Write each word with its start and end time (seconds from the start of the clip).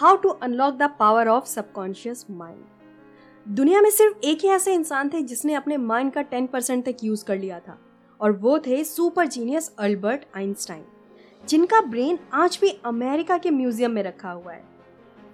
How 0.00 0.16
to 0.16 0.28
unlock 0.28 0.74
the 0.74 0.82
power 0.98 1.28
of 1.28 1.46
subconscious 1.46 2.24
mind. 2.30 3.54
दुनिया 3.54 3.80
में 3.80 3.88
सिर्फ़ 3.90 4.24
एक 4.24 4.38
ही 4.42 4.48
ऐसे 4.48 4.74
इंसान 4.74 5.08
थे 5.08 5.20
जिसने 5.22 5.54
अपने 5.54 5.76
माइंड 5.76 6.12
का 6.12 6.22
टेन 6.22 6.46
परसेंट 6.46 6.84
तक 6.84 7.04
यूज़ 7.04 7.24
कर 7.24 7.38
लिया 7.38 7.58
था 7.58 7.76
और 8.20 8.32
वो 8.32 8.58
थे 8.58 8.82
सुपर 8.84 9.26
जीनियस 9.26 9.70
अल्बर्ट 9.78 10.24
आइंस्टाइन 10.36 10.84
जिनका 11.44 11.80
ब्रेन 11.80 12.18
आज 12.32 12.58
भी 12.60 12.70
अमेरिका 12.84 13.38
के 13.38 13.50
म्यूज़ियम 13.50 13.90
में 13.90 14.02
रखा 14.02 14.30
हुआ 14.30 14.52
है। 14.52 14.64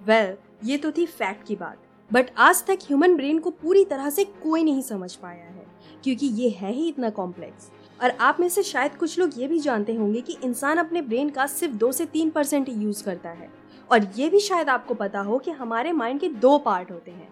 वेल 0.05 0.25
well, 0.25 0.67
ये 0.69 0.77
तो 0.77 0.91
थी 0.91 1.05
फैक्ट 1.05 1.47
की 1.47 1.55
बात 1.55 1.77
बट 2.11 2.31
आज 2.37 2.65
तक 2.65 2.79
ह्यूमन 2.83 3.15
ब्रेन 3.15 3.39
को 3.39 3.49
पूरी 3.51 3.85
तरह 3.85 4.09
से 4.09 4.25
कोई 4.43 4.63
नहीं 4.63 4.81
समझ 4.81 5.13
पाया 5.15 5.45
है 5.45 5.65
क्योंकि 6.03 6.25
ये 6.25 6.49
है 6.49 6.71
ही 6.71 6.87
इतना 6.89 7.09
कॉम्प्लेक्स। 7.11 7.69
और 7.99 8.09
आप 8.11 8.39
में 8.39 8.49
से 8.49 8.63
शायद 8.63 8.95
कुछ 8.95 9.17
लोग 9.19 9.31
ये 9.37 9.47
भी 9.47 9.59
जानते 9.59 9.93
होंगे 9.95 10.21
कि 10.21 10.37
इंसान 10.43 10.77
अपने 10.77 11.01
ब्रेन 11.01 11.29
का 11.29 11.47
सिर्फ़ 11.47 11.75
दो 11.75 11.91
से 11.91 12.05
तीन 12.05 12.29
परसेंट 12.29 12.69
यूज़ 12.69 13.03
करता 13.03 13.29
है। 13.29 13.49
और 13.91 14.07
ये 14.15 14.29
भी 14.29 14.39
शायद 14.39 14.69
आपको 14.69 14.93
पता 14.93 15.19
हो 15.19 15.37
कि 15.37 15.51
हमारे 15.51 15.91
माइंड 15.91 16.19
के 16.19 16.29
दो 16.29 16.57
पार्ट 16.57 16.91
होते 16.91 17.11
हैं। 17.11 17.29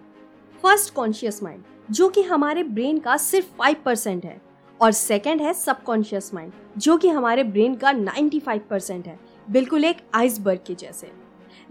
फ़र्स्ट 0.64 0.94
कॉन्शियस 0.94 1.44
माइंड 1.44 1.64
जो 1.92 2.10
कि 2.10 2.22
हमारे 2.22 2.64
ब्रेन 2.64 3.00
का 3.00 3.18
सिर्फ़ 3.18 3.48
फाइव 3.48 3.76
परसेंट 3.86 4.26
है। 4.26 4.42
और 4.82 4.92
सेकेंड 4.92 5.42
है 5.42 5.54
सबकॉन्शियस 5.54 6.34
माइंड 6.34 6.54
जो 6.78 6.98
कि 6.98 7.10
हमारे 7.10 7.44
ब्रेन 7.44 7.76
का 7.76 7.92
नाइन्टी 7.92 8.40
फाइव 8.40 8.62
परसेंट 8.70 9.08
है। 9.08 9.20
बिल्कुल 9.50 9.86
एक 9.86 9.98
आइसबर्ग 10.14 10.60
के 10.68 10.76
जैसे। 10.76 11.12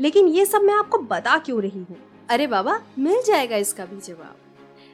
लेकिन 0.01 0.29
ये 0.29 0.47
सब 0.47 0.63
मैं 0.63 0.75
आपको 0.75 0.99
बता 0.99 1.39
क्यों 1.39 1.63
रही 1.63 1.79
हूँ? 1.79 1.97
अरे 2.29 2.47
बाबा, 2.47 2.81
मिल 2.99 3.23
जाएगा 3.27 3.57
इसका 3.57 3.85
भी 3.85 4.01
जवाब। 4.01 4.37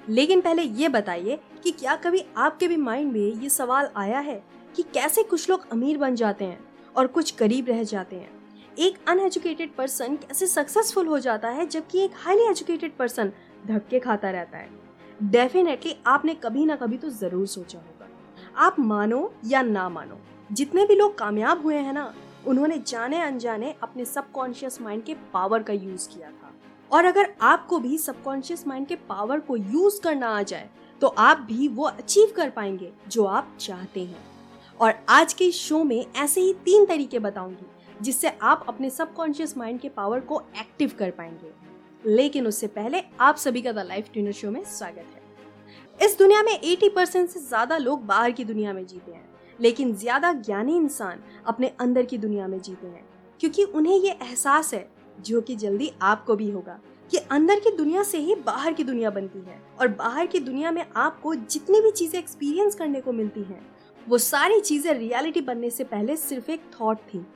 लेकिन 0.09 0.40
पहले 0.40 0.62
ये 0.62 0.88
बताइए 0.88 1.38
कि 1.64 1.70
क्या 1.70 1.96
कभी 1.96 2.24
आपके 2.36 2.68
भी 2.68 2.76
माइंड 2.76 3.12
में 3.12 3.20
ये 3.20 3.48
सवाल 3.48 3.90
आया 3.96 4.18
है 4.18 4.45
कि 4.76 4.82
कैसे 4.82 5.22
कुछ 5.22 5.50
लोग 5.50 5.70
अमीर 5.72 5.98
बन 5.98 6.14
जाते 6.14 6.45
हैं 6.45 6.64
और 6.96 7.06
कुछ 7.06 7.34
गरीब 7.38 7.68
रह 7.68 7.82
जाते 7.82 8.16
हैं? 8.16 8.39
एक 8.80 8.94
अनएजुकेटेड 9.08 9.74
पर्सन 9.76 10.14
कैसे 10.16 10.46
सक्सेसफुल 10.46 11.06
हो 11.06 11.18
जाता 11.18 11.48
है, 11.48 11.66
जबकि 11.66 11.98
एक 12.00 12.10
हाईली 12.16 12.44
एजुकेटेड 12.50 12.96
पर्सन 12.96 13.32
धक्के 13.66 13.98
खाता 14.00 14.30
रहता 14.30 14.59
है। 14.59 14.68
डेफिनेटली 15.22 15.95
आपने 16.06 16.34
कभी 16.34 16.64
ना 16.64 16.76
कभी 16.76 16.96
तो 16.98 17.09
ज़रूर 17.10 17.46
सोचा 17.46 17.78
होगा। 17.78 18.09
आप 18.56 18.78
मानो 18.80 19.32
या 19.46 19.62
ना 19.62 19.88
मानो, 19.88 20.18
जितने 20.50 20.84
भी 20.87 20.95
लोग 20.95 21.18
कामयाब 21.18 21.62
हुए 21.62 21.76
हैं 21.76 21.92
ना, 21.92 22.12
उन्होंने 22.46 22.78
जाने 22.78 23.20
अनजाने 23.22 23.74
अपने 23.82 24.04
सबकॉन्शियस 24.04 24.80
माइंड 24.82 25.02
के 25.04 25.15
पावर 25.32 25.62
का 25.62 25.72
यूज़ 25.72 26.09
किया 26.09 26.30
था। 26.30 26.52
और 26.90 27.04
अगर 27.04 27.32
आपको 27.42 27.78
भी 27.78 27.98
सबकॉन्शियस 27.98 28.66
माइंड 28.66 28.87
के 28.87 28.94
पावर 29.09 29.40
को 29.40 29.56
यूज़ 29.56 30.00
करना 30.02 30.28
आ 30.28 30.42
जाए 30.44 30.68
तो 31.00 31.06
आप 31.09 31.40
भी 31.48 31.68
वो 31.68 31.84
अचीव 31.84 32.32
कर 32.37 32.50
पाएँगे 32.50 32.92
जो 33.09 33.24
आप 33.26 33.56
चाहते 33.60 34.00
हैं। 34.00 34.24
और 34.80 34.94
आज 35.09 35.32
के 35.32 35.50
शो 35.52 35.82
में 35.84 36.04
ऐसे 36.16 36.40
ही 36.40 36.52
तीन 36.65 36.84
तरीके 36.87 37.18
बताऊँगी। 37.18 37.66
जिससे 38.02 38.29
आप 38.29 38.65
अपने 38.68 38.90
सबकॉन्शियस 38.90 39.56
माइंड 39.59 39.80
के 39.80 39.88
पावर 39.88 40.20
को 40.20 40.43
एक्टिव 40.60 40.93
कर 40.98 41.10
पाएँगे। 41.10 41.52
लेकिन 42.06 42.46
उससे 42.46 42.66
पहले 42.66 43.02
आप 43.20 43.37
सभी 43.37 43.62
का 43.62 43.73
द 43.73 43.79
लाइफ 43.79 44.09
ट्यूनर 44.12 44.32
शो 44.32 44.51
में 44.51 44.65
स्वागत 44.65 44.96
है। 44.96 46.06
इस 46.06 46.18
दुनिया 46.18 46.43
में 46.43 46.60
80 46.60 46.88
परसेंट 46.88 47.28
से 47.28 47.40
ज़्यादा 47.40 47.76
लोग 47.76 48.06
बाहर 48.06 48.30
की 48.30 48.45
दुनिया 48.45 48.73
में 48.73 48.87
जीते 48.87 49.12
हैं, 49.12 49.28
लेकिन 49.60 49.95
ज़्यादा 49.95 50.32
ज्ञानी 50.32 50.76
इंसान 50.76 51.21
अपने 51.46 51.73
अंदर 51.80 52.02
की 52.02 52.18
दुनिया 52.18 52.46
में 52.46 52.60
जीते 52.60 52.87
हैं, 52.87 53.04
क्योंकि 53.40 53.65
उन्हें 53.65 53.96
ये 53.98 54.10
एहसास 54.10 54.74
है, 54.74 54.90
जो 55.21 55.40
कि 55.40 55.56
जल्दी 55.56 55.93
आपको 56.02 56.37
भी 56.37 56.51
होगा, 56.51 56.78
कि 57.10 57.16
अंदर 57.16 57.60
की 57.60 57.71
दुनिया 57.71 58.02
से 58.02 58.18
ही 58.18 58.34
बाहर 58.34 58.73
की 58.73 58.84
दुनिया 58.84 59.10
बनती 59.10 59.38
है, 59.38 59.62
और 59.80 59.88
बाहर 59.88 60.26
की 60.26 60.38
दुनिया 60.38 60.71
में 60.71 60.84
आपको 60.96 61.34
जितनी 61.34 61.80
भी 61.80 61.90
चीज़ें 61.90 62.18
एक्सपीरियंस 62.21 62.74
करने 62.74 63.01
को 63.01 63.12
मिलती 63.12 63.43
हैं, 63.43 63.60
वो 64.09 64.19
सारी 64.19 64.60
चीज़ें 64.60 64.94
रियलिटी 64.94 65.41
बनने 65.41 65.71
से 65.71 65.84
पहले 65.84 66.16
सिर्फ़ 66.16 66.50
एक 66.50 66.60
थॉट 66.81 66.98
थी 66.98 67.26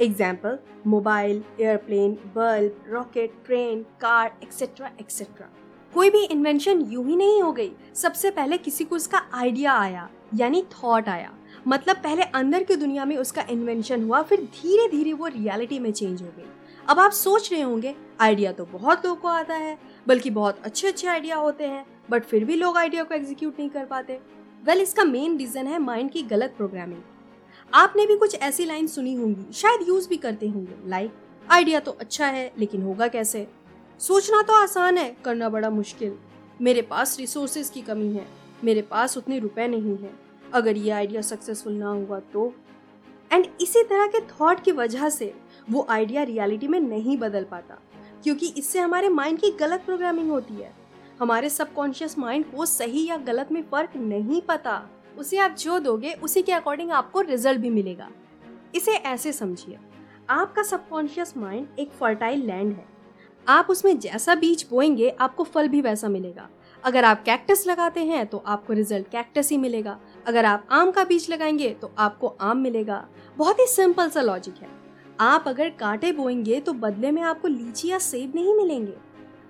example 0.00 0.58
mobile 0.86 1.42
airplane 1.60 2.12
bulb 2.34 2.84
rocket 2.88 3.32
train 3.46 3.82
car 4.00 4.32
etcetera 4.42 4.90
etcetera 5.00 5.48
कोई 5.92 6.10
भी 6.10 6.22
इन्वेंशन 6.24 6.80
यूँ 6.90 7.04
ही 7.06 7.16
नहीं 7.16 7.40
हो 7.42 7.52
गई। 7.52 7.70
सबसे 7.94 8.30
पहले 8.30 8.58
किसी 8.58 8.84
को 8.84 8.96
उसका 8.96 9.22
आइडिया 9.34 9.72
आया 9.72 10.08
यानी 10.34 10.62
थॉट 10.72 11.08
आया। 11.08 11.32
मतलब 11.66 11.96
पहले 11.96 12.22
अंदर 12.22 12.62
की 12.62 12.76
दुनिया 12.76 13.04
में 13.04 13.16
उसका 13.16 13.44
इन्वेंशन 13.50 14.04
हुआ 14.04 14.22
फिर 14.22 14.40
धीरे 14.54 14.88
धीरे 14.88 15.12
वो 15.12 15.26
रियलिटी 15.28 15.78
में 15.78 15.90
चेंज 15.92 16.22
हो 16.22 16.28
गई। 16.28 16.48
अब 16.88 16.98
आप 16.98 17.12
सोच 17.12 17.52
रहे 17.52 17.60
होंगे 17.60 17.94
आइडिया 18.20 18.52
तो 18.52 18.64
बहुत 18.72 19.06
लोगों 19.06 19.20
को 19.20 19.28
आता 19.28 19.54
है 19.56 19.78
बल्कि 20.06 20.30
बहुत 20.30 20.60
अच्छे 20.64 20.88
अच्छे 20.88 21.08
आइडिया 21.08 21.36
होते 21.36 21.66
हैं 21.66 21.84
बट 22.10 22.24
फिर 22.24 22.44
भी 22.44 22.56
लोग 22.56 22.76
आइडिया 22.76 23.04
को 23.04 23.14
एग्जीक्यूट 23.14 23.58
नहीं 23.58 23.70
कर 23.70 23.84
पाते। 23.84 24.12
वेल 24.12 24.66
well, 24.66 24.82
इसका 24.82 25.04
मेन 25.04 25.36
रीजन 25.38 25.66
है 25.66 25.78
माइंड 25.80 26.10
की 26.10 26.22
गलत 26.24 26.54
प्रोग्रामिंग 26.56 27.00
आपने 27.72 28.06
भी 28.06 28.16
कुछ 28.16 28.34
ऐसी 28.34 28.64
लाइन 28.64 28.86
सुनी 28.86 29.14
होंगी, 29.14 29.52
शायद 29.52 29.88
यूज़ 29.88 30.08
भी 30.08 30.16
करते 30.16 30.48
होंगे। 30.48 30.88
लाइक 30.88 31.12
आइडिया 31.48 31.80
तो 31.80 31.92
अच्छा 31.92 32.26
है, 32.26 32.50
लेकिन 32.58 32.82
होगा 32.82 33.08
कैसे? 33.08 33.46
सोचना 34.00 34.42
तो 34.42 34.52
आसान 34.52 34.98
है, 34.98 35.16
करना 35.24 35.48
बड़ा 35.48 35.70
मुश्किल। 35.70 36.16
मेरे 36.60 36.82
पास 36.82 37.18
रिसोर्सेज 37.18 37.70
की 37.70 37.82
कमी 37.82 38.08
है, 38.08 38.26
मेरे 38.64 38.82
पास 38.82 39.16
उतने 39.16 39.38
रुपए 39.38 39.66
नहीं 39.68 39.96
है। 39.96 40.10
अगर 40.52 40.76
ये 40.76 40.90
आइडिया 40.90 41.20
सक्सेसफुल 41.22 41.72
ना 41.72 41.88
हुआ 41.88 42.18
तो? 42.32 42.52
एंड 43.30 43.46
इसी 43.60 43.82
तरह 43.82 44.06
के 44.06 44.20
थॉट 44.20 44.62
की 44.64 44.72
वजह 44.72 45.08
से 45.08 45.32
वो 45.70 45.86
आइडिया 45.90 46.22
रियलिटी 46.22 46.68
में 46.68 46.80
नहीं 46.80 47.16
बदल 47.18 47.44
पाता, 47.44 47.78
क्योंकि 48.24 48.46
इससे 48.48 48.78
हमारे 48.78 49.08
माइंड 49.08 49.38
की 49.38 49.50
गलत 49.50 49.82
प्रोग्रामिंग 49.86 50.30
होती 50.30 50.54
है। 50.54 50.72
हमारे 51.20 51.50
सबकॉन्शियस 51.50 52.18
माइंड 52.18 52.44
को 52.46 52.66
सही 52.66 53.06
या 53.08 53.16
गलत 53.16 53.52
में 53.52 53.62
फ़र्क 53.62 53.96
नहीं 53.96 54.40
पता। 54.40 54.82
उसे 55.18 55.38
आप 55.38 55.50
जो 55.50 55.78
दोगे, 55.78 56.12
उसी 56.12 56.42
के 56.42 56.52
अकॉर्डिंग 56.52 56.90
आपको 56.90 57.20
रिज़ल्ट 57.20 57.60
भी 57.60 57.70
मिलेगा। 57.70 58.08
इसे 58.74 58.92
ऐसे 58.92 59.32
समझिए। 59.32 59.78
आपका 60.30 60.62
सबकॉन्शियस 60.62 61.36
माइंड 61.36 61.66
एक 61.78 61.90
फर्टाइल 61.90 62.46
लैंड 62.46 62.72
है। 62.72 62.84
आप 63.48 63.66
उसमें 63.70 63.98
जैसा 63.98 64.34
बीज 64.34 64.66
बोएँगे, 64.70 65.08
आपको 65.10 65.44
फल 65.44 65.68
भी 65.68 65.80
वैसा 65.80 66.08
मिलेगा। 66.08 66.48
अगर 66.84 67.04
आप 67.04 67.22
कैक्टस 67.22 67.64
लगाते 67.66 68.04
हैं 68.04 68.26
तो 68.26 68.42
आपको 68.46 68.72
रिज़ल्ट 68.72 69.08
कैक्टस 69.08 69.50
ही 69.50 69.56
मिलेगा। 69.56 69.98
अगर 70.26 70.44
आप 70.44 70.66
आम 70.70 70.90
का 70.90 71.04
बीज 71.04 71.30
लगाएँगे 71.30 71.70
तो 71.70 71.92
आपको 71.98 72.28
आम 72.40 72.58
मिलेगा। 72.58 73.06
बहुत 73.36 73.60
ही 73.60 73.66
सिंपल 73.66 74.10
सा 74.10 74.22
लॉजिक 74.22 74.54
है। 74.54 74.68
आप 75.20 75.44
अगर 75.48 75.70
कांटे 75.70 76.12
बोएँगे 76.12 76.60
तो 76.60 76.72
बदले 76.72 77.10
में 77.10 77.22
आपको 77.22 77.48
लीची 77.48 77.88
या 77.88 77.98
सेब 77.98 78.32
नहीं 78.34 78.54
मिलेंगे। 78.54 78.94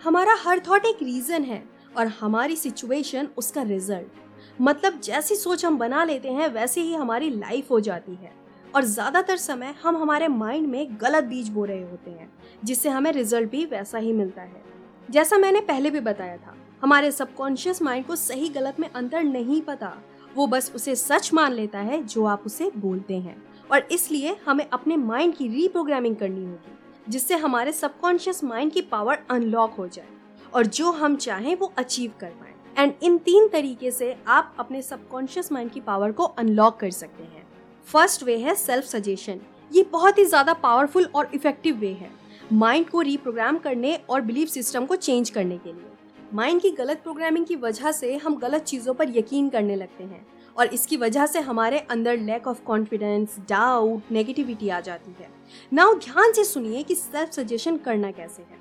हमारा 0.04 0.34
हर 0.44 0.60
थॉट 0.69 0.84
एक 0.84 1.03
रीजन 1.03 1.43
है, 1.43 1.62
और 1.97 2.06
हमारी 2.06 2.56
सिचुएशन 2.56 3.28
उसका 3.37 3.62
रिज़ल्ट 3.62 4.29
मतलब 4.60 5.00
जैसी 5.00 5.34
सोच 5.34 5.65
हम 5.65 5.78
बना 5.78 6.04
लेते 6.04 6.28
हैं, 6.28 6.48
वैसे 6.48 6.81
ही 6.81 6.94
हमारी 6.94 7.31
लाइफ 7.31 7.71
हो 7.71 7.81
जाती 7.81 8.15
है। 8.15 8.32
और 8.75 8.84
ज़्यादातर 8.84 9.37
समय 9.37 9.75
हम 9.82 9.97
हमारे 9.97 10.28
माइंड 10.28 10.66
में 10.66 10.97
गलत 11.00 11.25
बीज 11.25 11.48
बो 11.48 11.65
रहे 11.65 11.82
होते 11.82 12.10
हैं, 12.10 12.31
जिससे 12.65 12.88
हमें 12.88 13.12
रिज़ल्ट 13.12 13.50
भी 13.50 13.65
वैसा 13.65 13.99
ही 13.99 14.12
मिलता 14.12 14.43
है। 14.43 14.62
जैसा 15.10 15.38
मैंने 15.38 15.60
पहले 15.60 15.91
भी 15.91 16.00
बताया 16.00 16.37
था, 16.37 16.54
हमारे 16.82 17.10
सबकॉन्शियस 17.12 17.82
माइंड 17.82 18.06
को 18.06 18.16
सही 18.16 18.49
गलत 18.49 18.81
में 18.81 18.88
अंतर 18.88 19.22
नहीं 19.22 19.62
पता, 19.62 19.93
वो 20.34 20.47
बस 20.47 20.72
उसे 20.75 20.97
सच 20.97 21.32
मान 21.34 21.53
लेता 21.53 21.78
है, 21.78 22.03
जो 22.04 22.25
आप 22.25 22.43
उसे 22.47 22.70
बोलते 22.76 23.15
हैं। 23.15 23.43
और 23.72 23.88
इसलिए 23.93 24.37
हमें 24.47 24.69
अपने 24.72 24.97
माइंड 24.97 25.34
की 25.34 25.49
रीप्रोग्रामिंग 25.49 26.16
करनी 26.16 26.44
होगी, 26.44 26.76
जिससे 27.09 27.37
हमारे 27.37 27.72
सबकॉन्शियस 27.72 28.44
माइंड 28.44 28.72
की 28.72 28.81
पावर 28.81 29.19
अनलॉक 29.31 29.75
हो 29.75 29.88
जाए, 29.88 30.09
और 30.54 30.66
जो 30.66 30.91
हम 30.91 31.16
चाहें 31.16 31.56
वो 31.56 31.72
अचीव 31.78 32.12
कर 32.20 32.31
पाए। 32.31 32.50
एंड 32.80 32.92
इन 33.02 33.16
तीन 33.18 33.48
तरीके 33.48 33.91
से 33.91 34.14
आप 34.28 34.54
अपने 34.58 34.80
सबकॉन्शियस 34.82 35.50
माइंड 35.52 35.70
की 35.70 35.80
पावर 35.80 36.12
को 36.12 36.24
अनलॉक 36.24 36.78
कर 36.80 36.91
सकते 36.91 37.22
हैं। 37.22 37.42
फ़र्स्ट 37.88 38.22
वे 38.22 38.36
है 38.36 38.54
सेल्फ 38.54 38.84
सजेशन 38.84 39.41
ये 39.72 39.82
बहुत 39.82 40.18
ही 40.18 40.24
ज़्यादा 40.24 40.52
पावरफुल 40.52 41.08
और 41.14 41.30
इफ़ेक्टिव 41.34 41.76
वे 41.76 41.92
है। 41.92 42.10
माइंड 42.52 42.88
को 42.88 43.00
रीप्रोग्राम 43.00 43.58
करने 43.58 43.94
और 44.10 44.20
बिलीफ 44.20 44.48
सिस्टम 44.48 44.86
को 44.86 44.96
चेंज 44.96 45.30
करने 45.30 45.58
के 45.58 45.72
लिए। 45.72 45.90
माइंड 46.34 46.60
की 46.62 46.70
गलत 46.70 47.02
प्रोग्रामिंग 47.02 47.44
की 47.46 47.56
वजह 47.56 47.92
से 47.92 48.16
हम 48.16 48.36
गलत 48.36 48.62
चीज़ों 48.62 48.94
पर 48.94 49.16
यकीन 49.16 49.48
करने 49.48 49.76
लगते 49.76 50.04
हैं। 50.04 50.26
और 50.56 50.66
इसकी 50.66 50.96
वजह 50.96 51.26
से 51.26 51.40
हमारे 51.40 51.78
अंदर 51.80 52.16
lack 52.19 52.46
of 52.48 52.62
confidence 52.64 53.36
doubt 53.48 54.10
negativity 54.12 54.69
आ 54.69 54.80
जाती 54.80 55.14
है। 55.20 55.28
नाउ 55.72 55.94
ध्यान 55.96 56.32
से 56.32 56.44
सुनिए 56.44 56.82
कि 56.82 56.94
सेल्फ 56.94 57.32
सजेशन 57.32 57.76
करना 57.78 58.10
कैसे 58.12 58.42
है। 58.42 58.58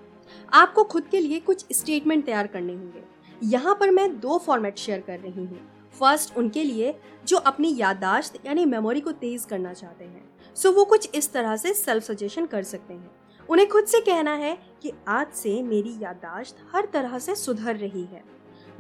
आपको 0.54 0.84
खुद 0.84 1.08
के 1.12 1.20
लिए 1.20 1.40
कुछ 1.40 1.66
स्टेटमेंट 1.72 2.26
तैयार 2.26 2.48
करने 2.48 2.74
होंगे। 2.74 3.04
यहाँ 3.44 3.76
पर 3.76 3.92
मैं 3.92 4.20
दो 4.20 4.38
फॉर्मेट 4.38 4.78
शेयर 4.78 5.02
कर 5.02 5.20
रही 5.20 5.46
हूँ। 5.46 5.60
फ़र्स्ट 6.00 6.38
उनके 6.38 6.64
लिए 6.64 7.00
जो 7.28 7.38
अपनी 7.38 7.76
याददाश्त 7.78 8.46
यानी 8.46 8.66
मेमोरी 8.66 9.02
को 9.02 9.12
तेज 9.12 9.46
करना 9.46 9.74
चाहते 9.74 10.06
हैं। 10.06 10.30
सो 10.56 10.72
वो 10.72 10.86
कुछ 10.86 11.16
इस 11.16 11.32
तरह 11.34 11.56
से 11.56 11.74
सेल्फ 11.74 12.04
सजेशन 12.04 12.46
कर 12.46 12.64
सकते 12.64 12.94
हैं। 12.94 13.12
उन्हें 13.50 13.68
खुद 13.70 13.86
से 13.86 14.02
कहना 14.02 14.34
है 14.34 14.58
कि 14.82 14.92
आज 15.08 15.28
से 15.28 15.62
मेरी 15.64 15.96
याददाश्त 16.02 16.58
हर 16.76 16.88
तरह 16.94 17.20
से 17.20 17.36
सुधर 17.36 17.76
रही 17.76 18.04
है। 18.04 18.24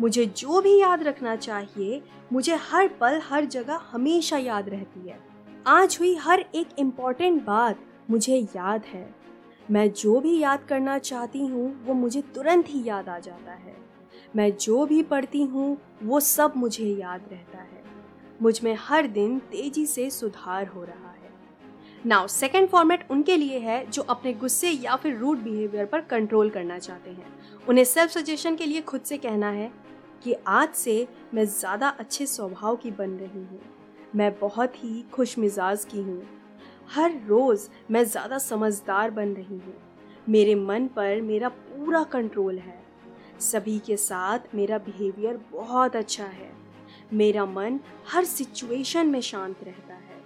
मुझे 0.01 0.25
जो 0.25 0.61
भी 0.61 0.79
याद 0.81 1.03
रखना 1.03 1.35
चाहिए, 1.35 2.01
मुझे 2.33 2.55
हर 2.55 2.87
पल, 2.87 3.19
हर 3.23 3.45
जगह 3.45 3.79
हमेशा 3.91 4.37
याद 4.37 4.69
रहती 4.69 5.09
है। 5.09 5.19
आज 5.67 5.97
हुई 5.99 6.15
हर 6.15 6.45
एक 6.55 6.67
इंपॉर्टेंट 6.79 7.43
बात 7.43 7.79
मुझे 8.09 8.37
याद 8.55 8.85
है। 8.85 9.15
मैं 9.71 9.91
जो 9.93 10.19
भी 10.19 10.39
याद 10.39 10.63
करना 10.63 10.97
चाहती 10.97 11.45
हूँ, 11.45 11.85
वो 11.85 11.93
मुझे 11.93 12.21
तुरंत 12.21 12.65
ही 12.69 12.83
याद 12.85 13.09
आ 13.09 13.19
जाता 13.19 13.51
है। 13.51 13.88
मैं 14.35 14.51
जो 14.57 14.85
भी 14.85 15.01
पढ़ती 15.03 15.43
हूँ, 15.43 15.77
वो 16.03 16.19
सब 16.19 16.53
मुझे 16.55 16.85
याद 16.85 17.21
रहता 17.31 17.57
है। 17.57 17.83
मुझमें 18.41 18.75
हर 18.79 19.07
दिन 19.07 19.39
तेज़ी 19.39 19.85
से 19.85 20.09
सुधार 20.09 20.67
हो 20.67 20.83
रहा 20.83 21.09
है। 21.09 21.31
नाउ 22.05 22.27
सेकेंड 22.27 22.69
फॉर्मेट 22.69 23.07
उनके 23.11 23.37
लिए 23.37 23.59
है 23.59 23.85
जो 23.85 24.01
अपने 24.01 24.33
गुस्से 24.33 24.69
या 24.69 24.95
फिर 24.95 25.17
रूड 25.17 25.37
बिहेवियर 25.37 25.85
पर 25.85 26.01
कंट्रोल 26.01 26.49
करना 26.49 26.79
चाहते 26.79 27.09
हैं। 27.09 27.25
उन्हें 27.69 27.83
सेल्फ 27.83 28.11
सजेशन 28.11 28.55
के 28.55 28.65
लिए 28.65 28.81
खुद 28.81 29.01
से 29.01 29.17
कहना 29.17 29.49
है 29.49 29.71
कि 30.23 30.35
आज 30.47 30.69
से 30.69 31.07
मैं 31.33 31.45
ज़्यादा 31.45 31.89
अच्छे 31.89 32.25
स्वभाव 32.25 32.75
की 32.75 32.91
बन 32.91 33.09
रही 33.09 33.43
हूँ। 33.43 33.61
मैं 34.15 34.39
बहुत 34.39 34.83
ही 34.83 35.05
खुश 35.13 35.37
मिजाज 35.37 35.85
की 35.85 36.01
हूँ। 36.01 36.21
हर 36.91 37.19
रोज़ 37.27 37.69
मैं 37.91 38.03
ज़्यादा 38.03 38.37
समझदार 38.37 39.11
बन 39.11 39.29
रही 39.29 39.57
हूँ। 39.57 39.73
मेरे 40.29 40.55
मन 40.55 40.87
पर 40.87 41.21
मेरा 41.21 41.49
पूरा 41.49 42.03
कंट्रोल 42.03 42.59
है। 42.59 42.78
सभी 43.41 43.77
के 43.79 43.97
साथ 43.97 44.55
मेरा 44.55 44.77
बिहेवियर 44.77 45.39
बहुत 45.51 45.95
अच्छा 45.95 46.25
है। 46.25 46.51
मेरा 47.13 47.45
मन 47.45 47.79
हर 48.07 48.25
सिचुएशन 48.25 49.07
में 49.07 49.21
शांत 49.21 49.63
रहता 49.63 49.93
है। 49.93 50.17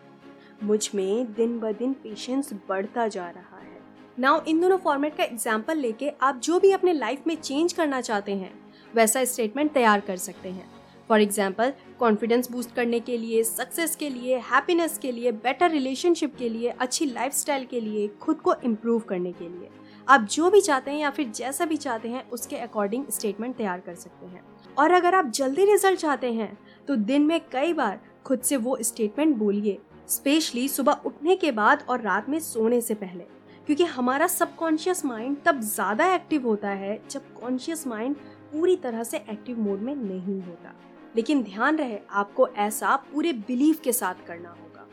मुझमें 0.64 1.34
दिन 1.34 1.60
ब 1.60 1.72
दिन 1.72 1.94
पेशेंस 1.94 2.54
बढ़ता 2.70 3.08
जा 3.08 3.30
रहा 3.30 3.58
है। 3.58 3.82
नाउ 4.20 4.42
इन 4.48 4.60
दोनों 4.62 4.78
फॉर्मेट 4.78 5.16
का 5.18 5.24
एग्ज़ाम्पल 5.24 5.78
लेके 5.78 6.10
आप 6.22 6.40
जो 6.40 6.60
भी 6.60 6.72
अपने 6.72 6.94
लाइफ 6.94 7.28
में 7.28 7.36
चेंज 7.36 7.74
करना 7.74 8.02
चाहते 8.02 8.32
हैं, 8.32 8.54
वैसा 8.94 9.24
स्टेटमेंट 9.26 9.74
तैयार 9.74 10.00
कर 10.00 10.18
सकते 10.18 10.50
हैं। 10.50 10.72
फॉर 11.10 11.22
एग्ज़ाम्पल 11.22 11.74
कॉन्फिडेंस 12.00 12.52
बूस्ट 12.52 12.74
करने 12.76 13.00
के 13.00 13.18
लिए 13.18 13.44
सक्सेस 13.44 13.96
के 13.96 14.10
लिए 14.10 14.38
हैप्पीनेस 14.42 14.98
के 14.98 15.12
लिए 15.12 15.32
बेटर 15.32 15.72
रिलेशनशिप 15.72 16.36
के 16.36 16.50
लिए, 16.50 16.70
अच्छी 16.70 17.06
लाइफ 17.06 17.44
के 17.70 17.80
लिए, 17.80 18.08
खुद 18.22 18.38
को 18.38 18.54
इम्प्रूव 18.64 19.00
करने 19.00 19.32
के 19.32 19.50
लिए। 19.50 19.70
आप 20.08 20.22
जो 20.22 20.50
भी 20.50 20.60
चाहते 20.62 20.92
हैं 20.92 21.00
या 21.00 21.10
फिर 21.10 21.30
जैसा 21.30 21.66
भी 21.66 21.78
चाहते 21.78 22.10
हैं, 22.10 22.30
उसके 22.30 22.56
अकॉर्डिंग 22.58 23.06
स्टेटमेंट 23.10 23.56
तैयार 23.56 23.80
कर 23.80 23.96
सकते 23.96 24.26
हैं। 24.26 24.44
और 24.78 24.92
अगर 24.92 25.16
आप 25.16 25.30
जल्दी 25.30 25.66
रिज़ल्ट 25.66 26.00
चाहते 26.00 26.32
हैं 26.34 26.58
तो 26.88 26.96
दिन 26.96 27.22
में 27.22 27.40
कई 27.52 27.74
बार 27.74 28.00
खुद 28.26 28.42
से 28.42 28.58
वो 28.58 28.78
स्टेटमेंट 28.82 29.36
बोलिए 29.38 29.78
स्पेशली 30.10 30.68
सुबह 30.68 31.02
उठने 31.06 31.36
के 31.36 31.52
बाद 31.52 31.86
और 31.90 32.02
रात 32.02 32.30
में 32.30 32.40
सोने 32.40 32.82
से 32.82 32.94
पहले। 32.96 33.24
क्योंकि 33.68 33.84
हमारा 33.86 34.28
सबकॉन्शियस 34.28 35.04
माइंड 35.06 35.38
तब 35.46 35.60
ज़्यादा 35.62 36.14
एक्टिव 36.16 36.48
होता 36.48 36.70
है, 36.70 37.00
जब 37.12 37.34
कॉन्शियस 37.34 37.86
माइंड 37.88 38.16
पूरी 38.52 38.76
तरह 38.76 39.04
से 39.04 39.18
एक्टिव 39.20 39.60
मोड 39.60 39.80
में 39.80 39.96
नहीं 39.96 40.42
होता। 40.42 40.74
लेकिन 41.16 41.44
ध्यान 41.44 41.78
रहे, 41.78 42.00
आपको 42.12 42.48
ऐसा 42.48 42.96
पूरे 43.14 43.34
बिलीव 43.48 43.78
के 43.84 43.94
साथ 43.94 44.26
करना 44.28 44.50
होगा। 44.52 44.88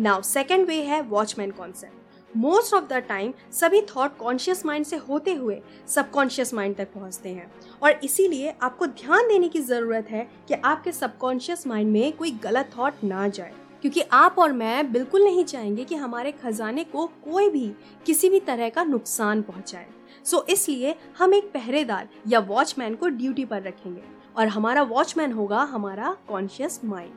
नाउ 0.00 0.22
सेकेंड 0.24 0.66
वे 0.66 0.82
है 0.82 1.00
watchman 1.02 1.50
concept 1.50 2.07
most 2.36 2.74
of 2.74 2.84
the 2.84 2.92
time 2.92 3.32
सभी 3.52 3.80
थॉट 3.82 4.16
कॉन्शियस 4.16 4.66
माइंड 4.66 4.86
से 4.86 4.96
होते 4.96 5.34
हुए 5.34 5.60
सबकॉन्शियस 5.88 6.54
माइंड 6.54 6.76
तक 6.76 6.92
पहुँचते 6.92 7.28
हैं। 7.28 7.50
और 7.82 8.00
इसीलिए 8.04 8.54
आपको 8.62 8.86
ध्यान 8.86 9.28
देने 9.28 9.48
की 9.48 9.60
ज़रूरत 9.60 10.06
है 10.10 10.30
कि 10.48 10.54
आपके 10.54 10.92
सबकॉन्शियस 10.92 11.66
माइंड 11.66 11.90
में 11.92 12.12
कोई 12.12 12.30
गलत 12.30 12.70
थॉट 12.78 13.04
ना 13.04 13.28
जाए। 13.28 13.54
क्योंकि 13.82 14.00
आप 14.00 14.38
और 14.38 14.52
मैं 14.52 14.92
बिल्कुल 14.92 15.24
नहीं 15.24 15.44
चाहेंगे 15.44 15.84
कि 15.84 15.94
हमारे 15.94 16.32
खजाने 16.32 16.84
को 16.84 17.06
कोई 17.06 17.48
भी 17.50 17.72
किसी 18.06 18.30
भी 18.30 18.40
तरह 18.40 18.68
का 18.68 18.84
नुकसान 18.84 19.42
पहुँचाए। 19.42 19.86
सो 20.24 20.36
so, 20.36 20.48
इसलिए 20.48 20.94
हम 21.18 21.34
एक 21.34 21.44
पहरेदार 21.44 22.08
या 22.28 22.38
वॉचमैन 22.38 22.94
को 22.94 23.08
ड्यूटी 23.08 23.44
पर 23.44 23.62
रखेंगे। 23.62 24.02
और 24.36 24.48
हमारा 24.48 24.82
वॉचमैन 24.82 25.32
होगा 25.32 25.62
हमारा 25.62 26.16
कॉन्शियस 26.28 26.80
माइंड 26.84 27.12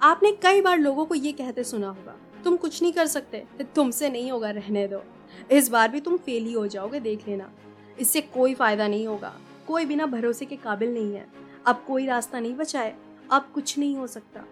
आपने 0.00 0.32
कई 0.32 0.60
बार 0.60 0.78
लोगों 0.78 1.04
को 1.06 1.14
ये 1.14 1.32
कहते 1.32 1.64
सुना 1.64 1.88
होगा 1.88 2.16
तुम 2.40 2.56
कुछ 2.56 2.80
नहीं 2.82 2.92
कर 2.92 3.06
सकते। 3.06 3.44
तुमसे 3.74 4.08
नहीं 4.10 4.30
होगा 4.30 4.50
रहने 4.50 4.86
दो। 4.88 5.02
इस 5.50 5.68
बार 5.68 5.88
भी 5.88 6.00
तुम 6.00 6.16
फेल 6.16 6.44
ही 6.44 6.52
हो 6.52 6.66
जाओगे, 6.66 7.00
देख 7.00 7.28
लेना। 7.28 7.50
इससे 8.00 8.20
कोई 8.20 8.54
फ़ायदा 8.54 8.88
नहीं 8.88 9.06
होगा। 9.06 9.32
कोई 9.66 9.84
बिना 9.84 10.06
भरोसे 10.06 10.44
के 10.44 10.56
काबिल 10.56 10.94
नहीं 10.94 11.14
है। 11.14 11.26
अब 11.66 11.84
कोई 11.86 12.06
रास्ता 12.06 12.40
नहीं 12.40 12.54
बचाए। 12.54 12.94
अब 13.32 13.50
कुछ 13.54 13.78
नहीं 13.78 13.96
हो 13.96 14.06
सकता। 14.06 14.44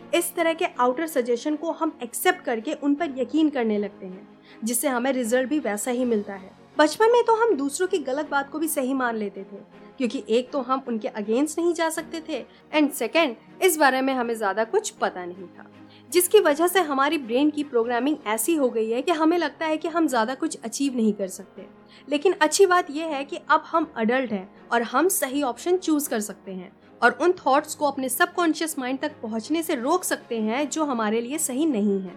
इस 0.00 0.34
तरह 0.34 0.54
के 0.54 0.64
आउटर 0.80 1.06
सजेशन 1.06 1.56
को 1.56 1.72
हम 1.72 1.98
एक्सेप्ट 2.02 2.44
करके 2.44 2.72
उन 2.74 2.94
पर 2.94 3.18
यकीन 3.18 3.50
करने 3.50 3.78
लगते 3.78 4.06
हैं, 4.06 4.28
जिससे 4.64 4.88
हमें 4.88 5.12
रिज़ल्ट 5.12 5.48
भी 5.48 5.58
वैसा 5.58 5.90
ही 5.90 6.04
मिलता 6.04 6.34
है। 6.34 6.50
बचपन 6.78 7.12
में 7.12 7.22
तो 7.24 7.34
हम 7.34 7.54
दूसरों 7.56 7.86
की 7.88 7.98
गलत 7.98 8.28
बात 8.30 8.50
को 8.50 8.58
भी 8.58 8.68
सही 8.68 8.94
मान 8.94 9.16
लेते 9.16 9.42
थे, 9.42 9.56
क्योंकि 9.98 10.22
एक 10.28 10.50
तो 10.50 10.60
हम 10.60 10.82
उनके 10.88 11.08
अगेंस्ट 11.08 11.58
नहीं 11.58 11.74
जा 11.74 11.88
सकते 11.90 12.22
थे 12.28 12.44
एंड 12.72 12.90
सेकेंड 12.92 13.36
इस 13.62 13.76
बारे 13.76 14.00
में 14.00 14.12
हमें 14.14 14.34
ज़्यादा 14.34 14.64
कुछ 14.64 14.90
पता 14.90 15.24
नहीं 15.24 15.46
था। 15.48 15.70
जिसकी 16.10 16.40
वजह 16.40 16.66
से 16.66 16.80
हमारी 16.80 17.18
ब्रेन 17.18 17.50
की 17.50 17.64
प्रोग्रामिंग 17.64 18.16
ऐसी 18.26 18.54
हो 18.54 18.68
गई 18.68 18.90
है 18.90 19.02
कि 19.02 19.12
हमें 19.12 19.36
लगता 19.38 19.66
है 19.66 19.76
कि 19.76 19.88
हम 19.88 20.06
ज़्यादा 20.08 20.34
कुछ 20.34 20.56
अचीव 20.64 20.96
नहीं 20.96 21.12
कर 21.12 21.28
सकते। 21.28 21.66
लेकिन 22.08 22.34
अच्छी 22.40 22.66
बात 22.66 22.90
यह 22.90 23.06
है 23.06 23.24
कि 23.24 23.38
अब 23.50 23.62
हम 23.66 23.92
अडल्ट 23.96 24.32
हैं 24.32 24.48
और 24.72 24.82
हम 24.82 25.08
सही 25.10 25.42
ऑप्शन 25.42 25.76
चूज़ 25.76 26.08
कर 26.10 26.20
सकते 26.20 26.52
हैं 26.52 26.72
और 27.00 27.18
उन 27.22 27.32
थॉट्स 27.36 27.74
को 27.74 27.86
अपने 27.86 28.08
सबकॉन्शियस 28.08 28.78
माइंड 28.78 28.98
तक 29.00 29.12
पहुँचने 29.22 29.62
से 29.62 29.74
रोक 29.74 30.04
सकते 30.04 30.40
हैं 30.40 30.68
जो 30.70 30.84
हमारे 30.84 31.20
लिए 31.20 31.38
सही 31.38 31.66
नहीं 31.66 32.00
है। 32.00 32.14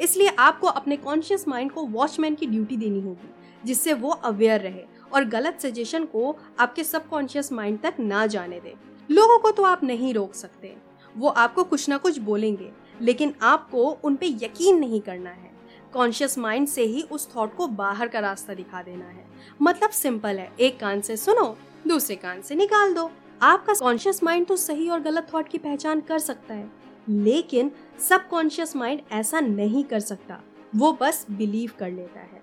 इसलिए 0.00 0.34
आपको 0.38 0.66
अपने 0.68 0.96
कॉन्शियस 0.96 1.46
माइंड 1.48 1.70
को 1.72 1.84
वॉचमैन 1.84 2.34
की 2.34 2.46
ड्यूटी 2.46 2.76
देनी 2.76 3.00
होगी, 3.00 3.28
जिससे 3.64 3.92
वो 3.94 4.10
अवेयर 4.10 4.60
रहे 4.60 4.84
और 5.12 5.24
गलत 5.26 5.60
सजेशन 5.60 6.04
को 6.04 6.34
आपके 6.60 6.84
सबकॉन्शियस 6.84 7.52
माइंड 7.52 7.80
तक 7.80 7.94
ना 8.00 8.26
जाने 8.26 8.60
दे। 8.60 8.74
लोगों 9.10 9.38
को 9.38 9.50
तो 9.50 9.62
आप 9.62 9.84
नहीं 9.84 10.12
रोक 10.14 10.34
सकते, 10.34 10.74
वो 11.14 11.28
आपको 11.28 11.64
कुछ 11.64 11.88
ना 11.88 11.96
कुछ 11.98 12.18
बोलेंगे। 12.20 12.70
लेकिन 13.02 13.34
आपको 13.42 13.98
उन 14.04 14.16
पे 14.16 14.26
यकीन 14.26 14.78
नहीं 14.78 15.00
करना 15.00 15.30
है। 15.30 15.50
कॉन्शियस 15.92 16.38
माइंड 16.38 16.68
से 16.68 16.82
ही 16.82 17.02
उस 17.02 17.36
थॉट 17.36 17.56
को 17.56 17.66
बाहर 17.66 18.08
का 18.08 18.18
रास्ता 18.18 18.54
दिखा 18.54 18.82
देना 18.82 19.04
है। 19.04 19.26
मतलब 19.62 19.90
सिंपल 19.90 20.38
है। 20.38 20.52
एक 20.60 20.80
कान 20.80 21.00
से 21.00 21.16
सुनो 21.16 21.56
दूसरे 21.88 22.16
कान 22.16 22.42
से 22.42 22.54
निकाल 22.54 22.94
दो। 22.94 23.10
आपका 23.42 23.74
कॉन्शियस 23.74 24.22
माइंड 24.22 24.46
तो 24.46 24.56
सही 24.56 24.88
और 24.88 25.00
गलत 25.00 25.26
थॉट 25.34 25.48
की 25.48 25.58
पहचान 25.58 26.00
कर 26.00 26.18
सकता 26.18 26.54
है। 26.54 26.70
लेकिन 27.08 27.70
सब 28.08 28.28
कॉन्शियस 28.28 28.76
माइंड 28.76 29.00
ऐसा 29.12 29.40
नहीं 29.40 29.84
कर 29.84 30.00
सकता। 30.00 30.42
वो 30.76 30.98
बस 31.00 31.26
बिलीव 31.30 31.70
कर 31.78 31.90
लेता 31.90 32.20
है। 32.20 32.42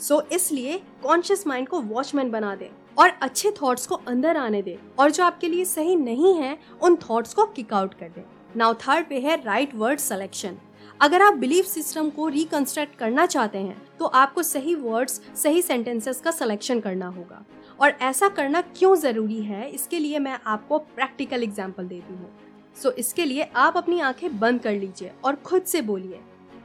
सो 0.00 0.20
so, 0.20 0.32
इसलिए 0.32 0.82
कॉन्शियस 1.02 1.46
माइंड 1.46 1.68
को 1.68 1.80
वॉचमैन 1.80 2.30
बना 2.30 2.56
दे 2.56 2.70
और 2.98 3.08
अच्छे 3.08 3.50
थॉट्स 3.50 3.86
को 3.86 3.94
अंदर 3.94 4.36
आने 4.36 4.62
दे 4.62 4.78
और 4.98 5.10
जो 5.10 5.24
आपके 5.24 5.48
लिए 5.48 5.64
सही 5.64 5.96
नहीं 5.96 6.34
है 6.34 6.58
उन 6.82 6.96
थॉट्स 6.96 7.34
को 7.34 7.44
किक 7.46 7.72
आउट 7.72 7.94
कर 7.94 8.08
दे। 8.08 8.41
नाउ 8.56 8.74
थर्ड 8.76 9.06
पे 9.08 9.18
है 9.20 9.36
राइट 9.42 9.74
वर्ड 9.74 9.98
सिलेक्शन 9.98 10.56
अगर 11.00 11.22
आप 11.22 11.34
बिलीफ 11.34 11.64
सिस्टम 11.64 12.08
को 12.10 12.26
रिकंस्ट्रक्ट 12.28 12.98
करना 12.98 13.24
चाहते 13.26 13.58
हैं 13.58 13.76
तो 13.98 14.06
आपको 14.06 14.42
सही 14.42 14.74
वर्ड्स 14.74 15.20
सही 15.36 15.62
सेंटेंसेस 15.62 16.20
का 16.20 16.30
सिलेक्शन 16.30 16.80
करना 16.80 17.06
होगा। 17.06 17.44
और 17.80 17.90
ऐसा 18.02 18.28
करना 18.28 18.60
क्यों 18.60 18.94
ज़रूरी 18.96 19.40
है 19.42 19.70
इसके 19.70 19.98
लिए 19.98 20.18
मैं 20.18 20.38
आपको 20.46 20.78
प्रैक्टिकल 20.78 21.42
एग्ज़ाम्पल 21.42 21.86
देती 21.86 22.14
हूँ। 22.14 22.30
सो 22.76 22.88
so, 22.88 22.94
इसके 22.94 23.24
लिए 23.24 23.50
आप 23.56 23.76
अपनी 23.76 24.00
आँखें 24.00 24.38
बंद 24.38 24.60
कर 24.60 24.72
लीजिए 24.72 25.12
और 25.24 25.36
खुद 25.36 25.62
से 25.62 25.82
बोलिए 25.82 26.20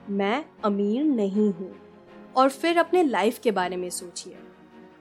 मैं 0.09 0.43
अमीर 0.65 1.03
नहीं 1.05 1.51
हूँ। 1.53 1.73
और 2.35 2.49
फिर 2.49 2.77
अपने 2.77 3.03
लाइफ 3.03 3.39
के 3.39 3.51
बारे 3.51 3.77
में 3.77 3.89
सोचिए। 3.91 4.37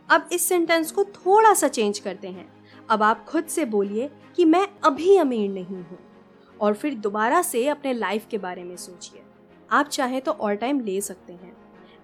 अब 0.09 0.29
इस 0.33 0.43
सेंटेंस 0.43 0.91
को 0.93 1.05
थोड़ा 1.06 1.55
सा 1.55 1.69
चेंज 1.69 1.99
करते 1.99 2.28
हैं। 2.28 2.49
अब 2.90 3.02
आप 3.02 3.25
खुद 3.25 3.45
से 3.47 3.64
बोलिए 3.66 4.11
कि 4.37 4.45
मैं 4.45 4.66
अभी 4.85 5.16
अमीर 5.16 5.50
नहीं 5.50 5.64
हूँ। 5.64 5.99
और 6.61 6.75
फिर 6.75 6.95
दोबारा 6.97 7.41
से 7.43 7.67
अपने 7.69 7.93
लाइफ 7.93 8.27
के 8.31 8.39
बारे 8.39 8.65
में 8.65 8.77
सोचिए। 8.77 9.23
आप 9.71 9.89
चाहे 9.89 10.21
तो 10.21 10.33
और 10.33 10.55
टाइम 10.55 10.81
ले 10.81 11.01
सकते 11.01 11.33
हैं। 11.33 11.57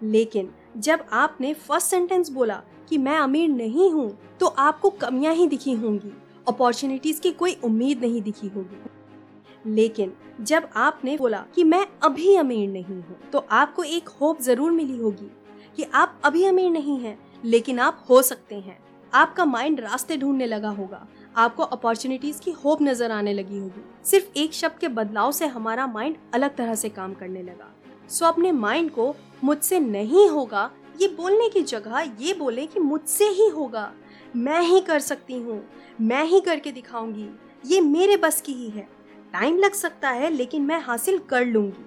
लेकिन 0.02 0.50
जब 0.78 1.04
आपने 1.12 1.52
फ़र्स्ट 1.54 1.88
सेंटेंस 1.88 2.30
बोला 2.30 2.62
कि 2.88 2.98
मैं 2.98 3.16
अमीर 3.18 3.48
नहीं 3.50 3.90
हूँ 3.90 4.10
तो 4.40 4.46
आपको 4.46 4.90
कमियाँ 4.90 5.34
ही 5.34 5.46
दिखी 5.46 5.72
होंगी। 5.74 6.12
अपॉर्चुनिटीज़ 6.48 7.20
की 7.20 7.30
कोई 7.32 7.56
उम्मीद 7.64 8.00
नहीं 8.00 8.22
दिखी 8.22 8.48
होगी। 8.48 9.70
लेकिन 9.70 10.12
जब 10.40 10.68
आपने 10.76 11.16
बोला 11.16 11.44
कि 11.54 11.64
मैं 11.64 11.86
अभी 12.02 12.34
अमीर 12.36 12.68
नहीं 12.70 12.84
हूँ 12.84 13.18
तो 13.32 13.46
आपको 13.50 13.82
एक 13.84 14.08
होप 14.10 14.40
ज़रूर 14.40 14.72
मिली 14.72 14.96
होगी 14.98 15.30
कि 15.76 15.82
आप 15.84 16.20
अभी 16.24 16.44
अमीर 16.44 16.70
नहीं 16.70 16.98
हैं, 16.98 17.18
लेकिन 17.44 17.78
आप 17.78 18.04
हो 18.08 18.20
सकते 18.22 18.54
हैं। 18.54 18.78
आपका 19.12 19.44
माइंड 19.44 19.80
रास्ते 19.80 20.16
ढूँढने 20.16 20.46
लगा 20.46 20.68
होगा। 20.70 21.06
आपको 21.36 21.62
अपॉर्चुनिटीज़ 21.64 22.40
की 22.40 22.50
होप 22.54 22.82
नज़र 22.82 23.10
आने 23.10 23.32
लगी 23.32 23.58
होगी। 23.58 23.82
सिर्फ़ 24.04 24.38
एक 24.38 24.52
शब्द 24.52 24.78
के 24.78 24.88
बदलाव 24.88 25.30
से 25.32 25.46
हमारा 25.46 25.86
माइंड 25.86 26.16
अलग 26.34 26.56
तरह 26.56 26.74
से 26.74 26.88
काम 26.88 27.14
करने 27.14 27.42
लगा। 27.42 27.72
सो 28.10 28.26
अपने 28.26 28.52
माइंड 28.52 28.90
को 28.90 29.14
मुझसे 29.44 29.78
नहीं 29.80 30.28
होगा, 30.28 30.70
ये 31.00 31.08
बोलने 31.08 31.48
की 31.48 31.62
जगह 31.62 32.00
ये 32.20 32.34
बोले 32.34 32.66
कि 32.66 32.80
मुझसे 32.80 33.28
ही 33.28 33.48
होगा। 33.48 33.92
मैं 34.36 34.60
ही 34.62 34.80
कर 34.80 35.00
सकती 35.00 35.38
हूँ, 35.38 35.62
मैं 36.00 36.24
ही 36.24 36.40
करके 36.40 36.72
दिखाऊँगी, 36.72 37.28
ये 37.64 37.80
मेरे 37.80 38.16
बस 38.16 38.40
की 38.40 38.52
ही 38.52 38.68
है। 38.70 38.88
टाइम 39.32 39.58
लग 39.58 39.72
सकता 39.72 40.10
है, 40.10 40.30
लेकिन 40.30 40.62
मैं 40.62 40.80
हासिल 40.80 41.18
कर 41.28 41.44
लूँगी। 41.46 41.84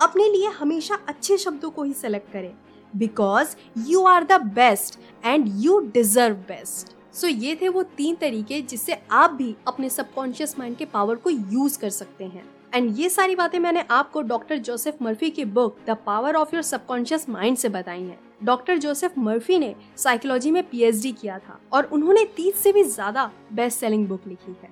अपने 0.00 0.28
लिए 0.28 0.48
हमेशा 0.50 0.98
अच्छे 1.08 1.36
शब्दों 1.38 1.70
को 1.70 1.82
ही 1.82 1.92
सेलेक्ट 1.92 2.32
करें। 2.32 2.52
Because 2.92 3.56
you 3.86 4.04
are 4.04 4.24
the 4.24 4.40
best 4.44 4.98
and 5.24 5.48
you 5.56 5.78
deserve 5.94 6.36
best 6.48 6.96
so 7.18 7.26
so, 7.26 7.32
ये 7.34 7.54
थे 7.62 7.68
वो 7.68 7.82
तीन 7.82 8.16
तरीके 8.16 8.60
जिससे 8.62 8.96
आप 9.12 9.30
भी 9.30 9.54
अपने 9.66 9.88
सबकॉन्शियस 9.90 10.58
माइंड 10.58 10.76
के 10.76 10.84
पावर 10.84 11.16
को 11.16 11.30
यूज़ 11.30 11.78
कर 11.78 11.90
सकते 11.90 12.24
हैं। 12.24 12.44
एंड 12.74 12.98
ये 12.98 13.08
सारी 13.08 13.34
बातें 13.34 13.58
मैंने 13.58 13.84
आपको 13.90 14.22
डॉक्टर 14.22 14.58
जोसेफ 14.58 15.02
मर्फी 15.02 15.30
की 15.30 15.44
book 15.46 15.78
the 15.86 15.96
power 16.06 16.36
of 16.36 16.54
your 16.54 16.62
subconscious 16.62 17.28
mind 17.28 17.56
से 17.56 17.68
बताई 17.68 18.02
हैं। 18.02 18.18
डॉक्टर 18.44 18.78
जोसेफ 18.78 19.18
मर्फी 19.18 19.58
ने 19.58 19.74
साइकोलॉजी 19.96 20.50
में 20.50 20.62
पीएचडी 20.62 21.12
किया 21.12 21.38
था 21.38 21.58
और 21.72 21.88
उन्होंने 21.92 22.24
तीस 22.36 22.62
से 22.62 22.72
भी 22.72 22.84
ज़्यादा 22.84 23.30
बेस्ट 23.52 23.78
सेलिंग 23.78 24.06
बुक 24.08 24.26
लिखी 24.26 24.56
है। 24.62 24.70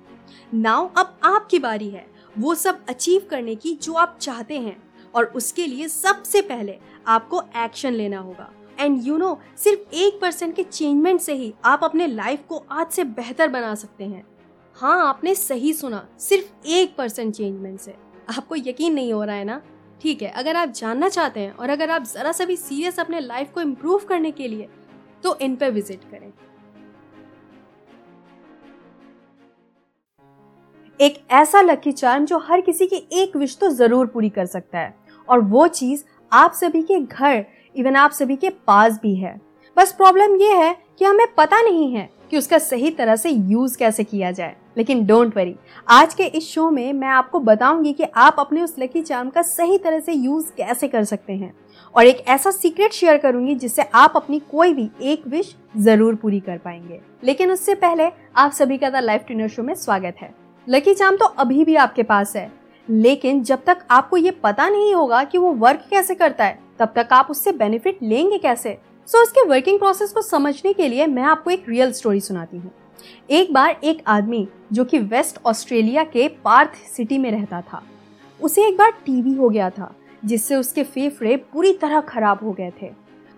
नाउ 0.53 0.89
अब 0.97 1.17
आपकी 1.25 1.59
बारी 1.59 1.89
है 1.89 2.05
वो 2.35 2.55
सब 2.55 2.85
अचीव 2.89 3.27
करने 3.29 3.55
की 3.55 3.73
जो 3.73 3.93
आप 3.95 4.17
चाहते 4.21 4.59
हैं 4.59 4.77
और 5.13 5.25
उसके 5.35 5.65
लिए 5.67 5.87
सबसे 5.87 6.41
पहले 6.43 6.77
आपको 7.07 7.41
एक्शन 7.57 7.93
लेना 7.93 8.19
होगा। 8.19 8.51
एंड 8.77 8.99
यू 9.03 9.17
नो 9.17 9.37
सिर्फ़ 9.57 9.95
एक 9.95 10.19
परसेंट 10.21 10.55
के 10.55 10.63
चेंजमेंट 10.63 11.21
से 11.21 11.33
ही 11.33 11.53
आप 11.65 11.83
अपने 11.83 12.07
लाइफ 12.07 12.43
को 12.49 12.63
आज 12.71 12.91
से 12.91 13.03
बेहतर 13.03 13.47
बना 13.49 13.73
सकते 13.75 14.03
हैं। 14.03 14.25
हाँ 14.77 15.07
आपने 15.07 15.33
सही 15.35 15.73
सुना, 15.73 16.07
सिर्फ़ 16.19 16.67
एक 16.67 16.95
परसेंट 16.97 17.33
चेंजमेंट 17.35 17.79
से। 17.79 17.95
आपको 18.29 18.55
यकीन 18.57 18.93
नहीं 18.93 19.13
हो 19.13 19.23
रहा 19.23 19.35
है 19.35 19.45
ना? 19.45 19.61
ठीक 20.01 20.21
है, 20.21 20.29
अगर 20.29 20.55
आप 20.55 20.69
जानना 20.71 21.09
चाहते 21.09 21.39
हैं 21.39 21.51
और 21.51 21.69
अगर 21.69 21.89
आप 21.89 22.03
ज़रा 22.05 22.31
सा 22.31 22.45
भी 22.45 22.55
सीरियस 22.57 22.99
अपने 22.99 23.19
लाइफ 23.19 23.51
को 23.53 23.61
इम्प्रूव 23.61 24.05
करने 24.09 24.31
के 24.31 24.47
लिए 24.47 24.67
तो 25.23 25.37
इन 25.41 25.55
पे 25.55 25.69
विज़िट 25.69 26.03
करें। 26.11 26.31
एक 30.99 31.17
ऐसा 31.31 31.61
लकी 31.61 31.91
चार्म 31.91 32.25
जो 32.25 32.37
हर 32.39 32.61
किसी 32.61 32.87
की 32.87 33.07
एक 33.13 33.35
विश 33.37 33.57
तो 33.57 33.69
ज़रूर 33.71 34.05
पूरी 34.07 34.29
कर 34.29 34.45
सकता 34.45 34.79
है। 34.79 34.95
और 35.27 35.39
वो 35.41 35.67
चीज़ 35.69 36.03
आप 36.31 36.53
सभी 36.53 36.81
के 36.83 36.99
घर 36.99 37.45
इवन 37.77 37.95
आप 37.95 38.11
सभी 38.11 38.35
के 38.35 38.49
पास 38.49 38.99
भी 39.01 39.13
है। 39.15 39.35
बस 39.77 39.91
प्रॉब्लम 39.91 40.35
ये 40.35 40.53
है 40.55 40.75
कि 40.99 41.05
हमें 41.05 41.25
पता 41.37 41.61
नहीं 41.61 41.91
है 41.93 42.09
कि 42.31 42.37
उसका 42.37 42.57
सही 42.57 42.89
तरह 42.91 43.15
से 43.15 43.29
यूज़ 43.29 43.77
कैसे 43.77 44.03
किया 44.03 44.31
जाए। 44.31 44.55
लेकिन 44.77 45.05
डोंट 45.05 45.35
वरी, 45.37 45.55
आज 45.87 46.13
के 46.13 46.23
इस 46.25 46.47
शो 46.47 46.69
में 46.71 46.91
मैं 46.93 47.07
आपको 47.07 47.39
बताऊँगी 47.39 47.93
कि 47.93 48.03
आप 48.15 48.35
अपने 48.39 48.61
उस 48.61 48.75
लकी 48.79 49.01
चार्म 49.01 49.29
का 49.29 49.41
सही 49.41 49.77
तरह 49.77 49.99
से 49.99 50.13
यूज़ 50.13 50.51
कैसे 50.57 50.87
कर 50.87 51.03
सकते 51.03 51.33
हैं। 51.33 51.53
और 51.95 52.05
एक 52.05 52.23
ऐसा 52.27 52.51
सीक्रेट 52.51 52.93
शेयर 52.93 53.17
करूँगी 53.17 53.55
जिससे 53.55 53.81
आप 53.95 54.13
अपनी 54.15 54.39
कोई 54.51 54.73
भी 54.73 54.89
एक 55.03 55.27
विश 55.27 55.55
ज़रूर 55.77 56.15
पूरी 56.15 56.39
कर 56.39 56.57
पाएँगे। 56.57 56.99
लेकिन 57.23 57.51
उससे 57.51 57.75
पहले 57.75 58.11
आप 58.35 58.51
सभी 58.51 58.77
का 58.77 58.89
द 58.89 59.03
लाइफ 59.03 59.23
ट्रेनर 59.27 59.47
शो 59.47 59.63
में 59.63 59.73
स्वागत 59.75 60.15
है। 60.21 60.33
लकी 60.67 60.93
चार्म 60.93 61.15
तो 61.15 61.25
अभी 61.25 61.63
भी 61.65 61.75
आपके 61.77 62.03
पास 62.03 62.35
है, 62.35 62.51
लेकिन 62.87 63.43
जब 63.43 63.63
तक 63.65 63.87
आपको 63.91 64.17
ये 64.17 64.31
पता 64.33 64.69
नहीं 64.69 64.93
होगा 64.95 65.23
कि 65.23 65.37
वो 65.37 65.53
वर्क 65.53 65.85
कैसे 65.89 66.15
करता 66.15 66.45
है 66.45 66.65
तब 66.79 66.93
तक 66.95 67.07
आप 67.11 67.27
उससे 67.31 67.51
बेनिफिट 67.51 67.99
लेंगे 68.03 68.37
कैसे? 68.37 68.77
सो 69.07 69.17
so, 69.17 69.23
उसके 69.23 69.47
वर्किंग 69.47 69.79
प्रोसेस 69.79 70.11
को 70.11 70.21
समझने 70.21 70.73
के 70.73 70.87
लिए 70.87 71.07
मैं 71.07 71.23
आपको 71.23 71.51
एक 71.51 71.65
रियल 71.69 71.91
स्टोरी 71.91 72.21
सुनाती 72.21 72.57
हूँ। 72.57 72.71
एक 73.29 73.53
बार 73.53 73.79
एक 73.83 74.01
आदमी 74.07 74.47
जो 74.73 74.85
कि 74.85 74.99
वेस्ट 74.99 75.39
ऑस्ट्रेलिया 75.45 76.03
के 76.03 76.27
पार्थ 76.45 76.75
सिटी 76.87 77.17
में 77.17 77.29
रहता 77.31 77.61
था 77.61 77.81
उसे 78.39 78.67
एक 78.67 78.77
बार 78.77 78.91
टीबी 79.05 79.33
हो 79.33 79.49
गया 79.49 79.69
था 79.69 79.93
जिससे 80.25 80.55
उसके 80.55 80.83
फेफड़े 80.83 81.35
पूरी 81.53 81.73
तरह 81.73 82.01
खराब 82.01 82.39
हो 82.43 82.51
गए 82.51 82.71
थे। 82.81 82.89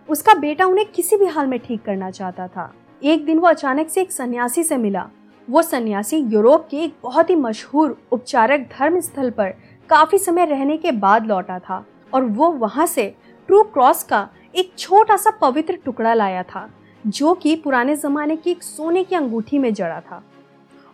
उसका 0.10 0.34
बेटा 0.34 0.66
उन्हें 0.66 0.86
किसी 0.92 1.18
भी 1.18 1.26
हाल 1.26 1.48
में 1.48 1.60
ठीक 1.60 1.84
करना 1.84 2.10
चाहता 2.12 2.48
था। 2.48 2.72
एक 3.02 3.26
दिन 3.26 3.40
वो 3.40 3.48
अचानक 3.48 3.90
से 3.90 4.02
एक 4.02 4.12
सन्यासी 4.12 4.64
से 4.64 4.78
मिला। 4.78 5.08
वो 5.48 5.62
सन्यासी 5.62 6.18
यूरोप 6.18 6.68
के 6.72 6.78
एक 6.78 6.94
बहुत 7.04 7.30
ही 7.30 7.36
मशहूर 7.36 7.98
उपचारक 8.12 8.70
धर्म 8.80 9.00
स्थल 9.00 9.30
पर 9.30 9.54
काफ़ी 9.90 10.18
समय 10.18 10.46
रहने 10.46 10.78
के 10.78 10.92
बाद 10.92 11.26
लौटा 11.26 11.60
था 11.60 11.86
और 12.14 12.24
वो 12.24 12.52
वहाँ 12.52 12.86
से 12.86 13.14
ट्रू 13.50 13.62
क्रॉस 13.64 14.04
का 14.04 14.28
एक 14.56 14.72
छोटा 14.78 15.16
सा 15.18 15.32
पवित्र 15.32 15.78
टुकड़ा 15.86 16.14
लाया 16.14 16.42
था, 16.44 16.70
जो 17.08 17.34
कि 17.34 17.56
पुराने 17.56 17.96
जमाने 17.96 18.36
की 18.36 18.52
एक 18.52 18.64
सोने 18.64 19.04
की 19.04 19.16
अंगूठी 19.16 19.60
में 19.60 19.74
जड़ा 19.74 20.00
था। 20.02 20.22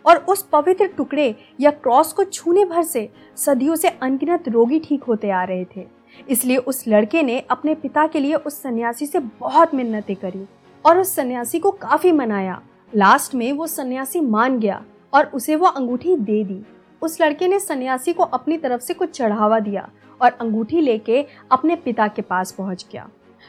और 0.04 0.16
उस 0.28 0.42
पवित्र 0.42 0.86
टुकड़े 0.86 1.34
या 1.60 1.70
क्रॉस 1.70 2.12
को 2.12 2.24
छूने 2.24 2.64
भर 2.64 2.82
से 2.82 3.08
सदियों 3.36 3.76
से 3.76 3.88
अनगिनत 3.88 4.48
रोगी 4.48 4.78
ठीक 4.78 5.02
होते 5.02 5.30
आ 5.30 5.42
रहे 5.44 5.64
थे। 5.76 5.84
इसलिए 6.28 6.56
उस 6.56 6.82
लड़के 6.88 7.22
ने 7.22 7.38
अपने 7.40 7.74
पिता 7.74 8.06
के 8.06 8.20
लिए 8.20 8.34
उस 8.34 8.62
सन्यासी 8.62 9.06
से 9.06 9.18
बहुत 9.18 9.74
मिन्नतें 9.74 10.16
करी 10.16 10.44
और 10.84 10.98
उस 10.98 11.14
सन्यासी 11.14 11.58
को 11.58 11.70
काफ़ी 11.70 12.12
मनाया। 12.12 12.60
लास्ट 12.92 13.34
में 13.34 13.52
वो 13.52 13.66
सन्यासी 13.66 14.20
मान 14.20 14.58
गया 14.58 14.82
और 15.14 15.26
उसे 15.26 15.56
वो 15.56 15.66
अंगूठी 15.66 16.16
दे 16.16 16.42
दी। 16.44 16.62
उस 17.02 17.20
लड़के 17.20 17.48
ने 17.48 17.60
सन्यासी 17.60 18.12
को 18.12 18.22
अपनी 18.24 18.56
तरफ़ 18.56 18.80
से 18.80 18.94
कुछ 18.94 19.10
चढ़ावा 19.10 19.60
दिया 19.60 19.88
और 20.20 20.30
अंगूठी 20.30 20.80
लेके 20.80 21.24
अपने 21.52 21.76
पिता 21.76 22.06
के 22.08 22.22
पास 22.22 22.52
पहुँच 22.52 22.86
गया। 22.92 23.08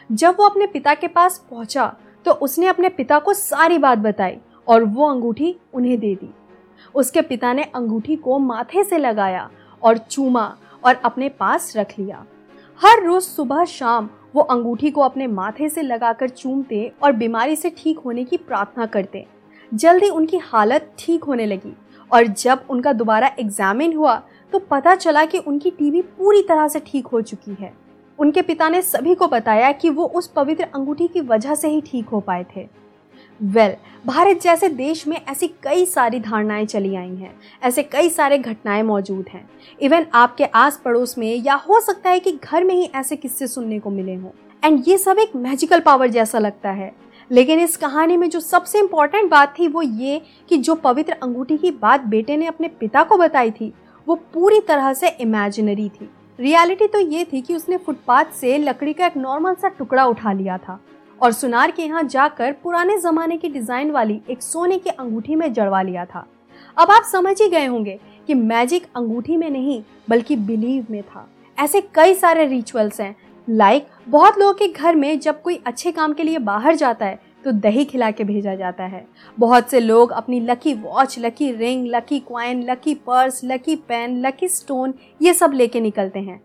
जब 0.10 0.36
वो 0.40 0.46
अपने 0.46 0.68
पिता 0.68 0.94
के 0.94 1.08
पास 1.08 1.38
पहुँचा 1.50 1.94
तो 2.26 2.32
उसने 2.34 2.68
अपने 2.68 2.90
पिता 2.90 3.20
को 3.20 3.34
सारी 3.34 3.78
बात 3.78 3.98
बताई 3.98 4.38
और 4.68 4.84
वो 4.84 5.10
अंगूठी 5.10 5.56
उन्हें 5.74 6.00
दे 6.00 6.14
दी। 6.16 6.30
उसके 6.96 7.22
पिता 7.22 7.54
ने 7.54 7.64
अंगूठी 7.66 8.16
को 8.16 8.40
माथे 8.40 8.84
से 8.84 8.98
लगाया 8.98 9.50
और 9.82 9.98
चूमा 9.98 10.46
और 10.84 10.96
अपने 10.96 11.30
पास 11.30 11.74
रख 11.78 11.94
लिया। 12.00 12.26
हर 12.80 13.04
रोज 13.04 13.22
सुबह 13.24 13.64
शाम 13.66 14.10
वो 14.36 14.42
अंगूठी 14.44 14.90
को 14.92 15.02
अपने 15.02 15.28
माथे 15.28 15.70
से 15.70 15.82
लगाकर 15.82 16.30
चूमते 16.30 16.92
और 17.04 17.12
बीमारी 17.14 17.56
से 17.56 17.70
ठीक 17.78 18.00
होने 18.00 18.24
की 18.24 18.38
प्रार्थना 18.38 18.86
करते। 18.86 19.26
जल्दी 19.72 20.10
उनकी 20.10 20.38
हालत 20.44 20.94
ठीक 21.00 21.24
होने 21.24 21.46
लगी 21.46 21.74
और 22.12 22.28
जब 22.28 22.66
उनका 22.70 22.94
दोबारा 22.94 23.32
एग्जामिन 23.40 23.96
हुआ 23.96 24.22
तो 24.54 24.60
पता 24.60 24.96
चला 24.96 25.26
कि 25.26 25.38
उनकी 25.38 25.72
टीवी 25.72 26.02
पूरी 26.02 26.42
तरह 26.42 26.68
से 26.68 26.80
ठीक 26.80 27.08
हो 27.08 27.22
चुकी 27.22 27.58
है। 27.60 27.74
उनके 28.20 28.42
पिता 28.42 28.70
ने 28.70 28.82
सभी 28.82 29.16
को 29.16 29.28
बताया 29.28 29.72
कि 29.72 29.90
वो 29.90 30.06
उस 30.06 30.28
पवित्र 30.28 30.64
अंगूठी 30.64 31.08
की 31.08 31.22
वजह 31.22 31.56
से 31.56 31.68
ही 31.68 31.82
ठीक 31.82 32.06
हो 32.06 32.20
पाए 32.20 32.46
थे। 32.56 32.68
वेल 33.44 33.72
well, 33.72 34.08
भारत 34.08 34.42
जैसे 34.42 34.70
देश 34.70 35.08
में 35.08 35.22
ऐसी 35.30 35.48
कई 35.48 35.86
सारी 35.86 36.20
धारणाएँ 36.20 36.66
चली 36.66 36.96
आई 36.96 37.16
हैं। 37.16 37.40
ऐसे 37.64 37.84
कई 37.84 38.10
सारे 38.10 38.38
घटनाएँ 38.38 38.84
मौजूद 38.84 39.26
हैं। 39.30 39.50
इवन 39.82 40.06
आपके 40.14 40.46
आस 40.46 40.82
पड़ोस 40.86 41.18
में 41.18 41.36
या 41.36 41.54
हो 41.54 41.80
सकता 41.80 42.10
है 42.10 42.20
कि 42.20 42.40
घर 42.44 42.64
में 42.64 42.76
ही 42.76 42.90
ऐसे 42.96 43.16
किस्से 43.16 43.48
सुनने 43.48 43.80
को 43.80 43.90
मिले 43.90 44.16
हों। 44.16 44.32
एंड 44.64 44.84
ये 44.88 44.98
सब 44.98 45.20
एक 45.20 45.36
मैजिकल 45.36 45.80
पावर 45.80 46.08
जैसा 46.08 46.40
लगता 46.40 46.72
है। 46.72 46.96
लेकिन 47.32 47.60
इस 47.60 47.78
कहानी 47.78 48.18
में 48.18 48.30
जो 48.30 48.40
सबसे 48.40 48.80
इम्पोर्टेंट 48.80 49.32
बात 49.32 49.56
थी 49.60 49.68
वो 49.68 49.82
ये 49.82 50.22
कि 50.50 50.58
जो 50.58 50.76
पवित्र 50.76 51.14
अंगूठी 51.14 51.58
की 51.58 51.72
बात 51.72 52.02
बेटे 52.02 52.38
ने 52.38 52.46
अपने 52.46 52.68
पिता 52.68 53.04
को 53.04 53.18
बताई 53.18 53.52
थी 53.52 53.74
वो 54.08 54.16
पूरी 54.34 54.60
तरह 54.60 54.94
से 54.94 55.08
इमेजिनरी 55.22 55.88
थी। 55.92 56.10
रियलिटी 56.40 56.88
तो 56.88 57.00
ये 57.00 57.26
थी 57.26 57.42
कि 57.42 57.56
उसने 57.56 57.78
फुटपाथ 57.78 58.26
से 58.32 58.58
लकड़ी 58.58 58.94
का 58.94 59.06
एक 59.06 59.18
नॉर्मल 59.18 59.56
सा 59.56 59.68
टुकड़ा 59.68 60.06
उठा 60.06 60.32
लिया 60.34 60.58
था 60.58 60.80
और 61.22 61.32
सुनार 61.32 61.72
के 61.72 61.84
यहाँ 61.84 62.04
जाकर 62.04 62.52
पुराने 62.64 62.98
जमाने 62.98 63.38
की 63.38 63.50
डिज़ाइन 63.50 63.92
वाली 63.92 64.20
एक 64.30 64.42
सोने 64.42 64.78
की 64.78 64.90
अंगूठी 64.90 65.36
में 65.36 65.52
जड़वा 65.54 65.82
लिया 65.82 66.06
था। 66.06 66.26
अब 66.78 66.92
आप 66.92 67.04
समझ 67.04 67.42
ही 67.42 67.48
गए 67.50 67.66
होंगे 67.66 68.00
कि 68.28 68.34
मैजिक 68.34 68.86
अंगूठी 68.96 69.38
में 69.38 69.50
नहीं 69.50 69.82
बल्कि 70.10 70.36
बिलीव 70.36 70.86
में 70.92 71.02
था। 71.04 71.28
ऐसे 71.58 71.82
कई 71.96 72.14
सारे 72.14 72.46
रिचुअल्स 72.46 73.02
हैं। 73.02 73.16
लाइक 73.48 73.84
like, 73.84 74.10
बहुत 74.10 74.38
लोगों 74.40 74.54
के 74.54 74.68
घर 74.68 74.96
में 74.96 75.20
जब 75.20 75.42
कोई 75.42 75.62
अच्छे 75.66 75.92
काम 75.92 76.14
के 76.14 76.24
लिए 76.24 76.38
बाहर 76.40 76.76
जाता 76.76 77.06
है 77.06 77.20
तो 77.46 77.52
दही 77.52 77.86
खिला 77.86 78.10
के 78.12 78.24
भेजा 78.24 78.56
जाता 78.56 78.84
है। 78.84 79.06
बहुत 79.38 79.70
से 79.70 79.80
लोग 79.80 80.12
अपनी 80.12 80.40
lucky 80.40 80.74
watch 80.74 81.18
lucky 81.20 81.52
ring 81.52 81.88
lucky 81.88 82.20
coin 82.20 82.64
lucky 82.70 82.94
purse 82.96 83.42
lucky 83.44 83.76
pen 83.76 84.20
lucky 84.26 84.48
stone 84.48 84.94
ये 85.22 85.34
सब 85.34 85.52
लेके 85.54 85.80
निकलते 85.80 86.20
हैं। 86.20 86.42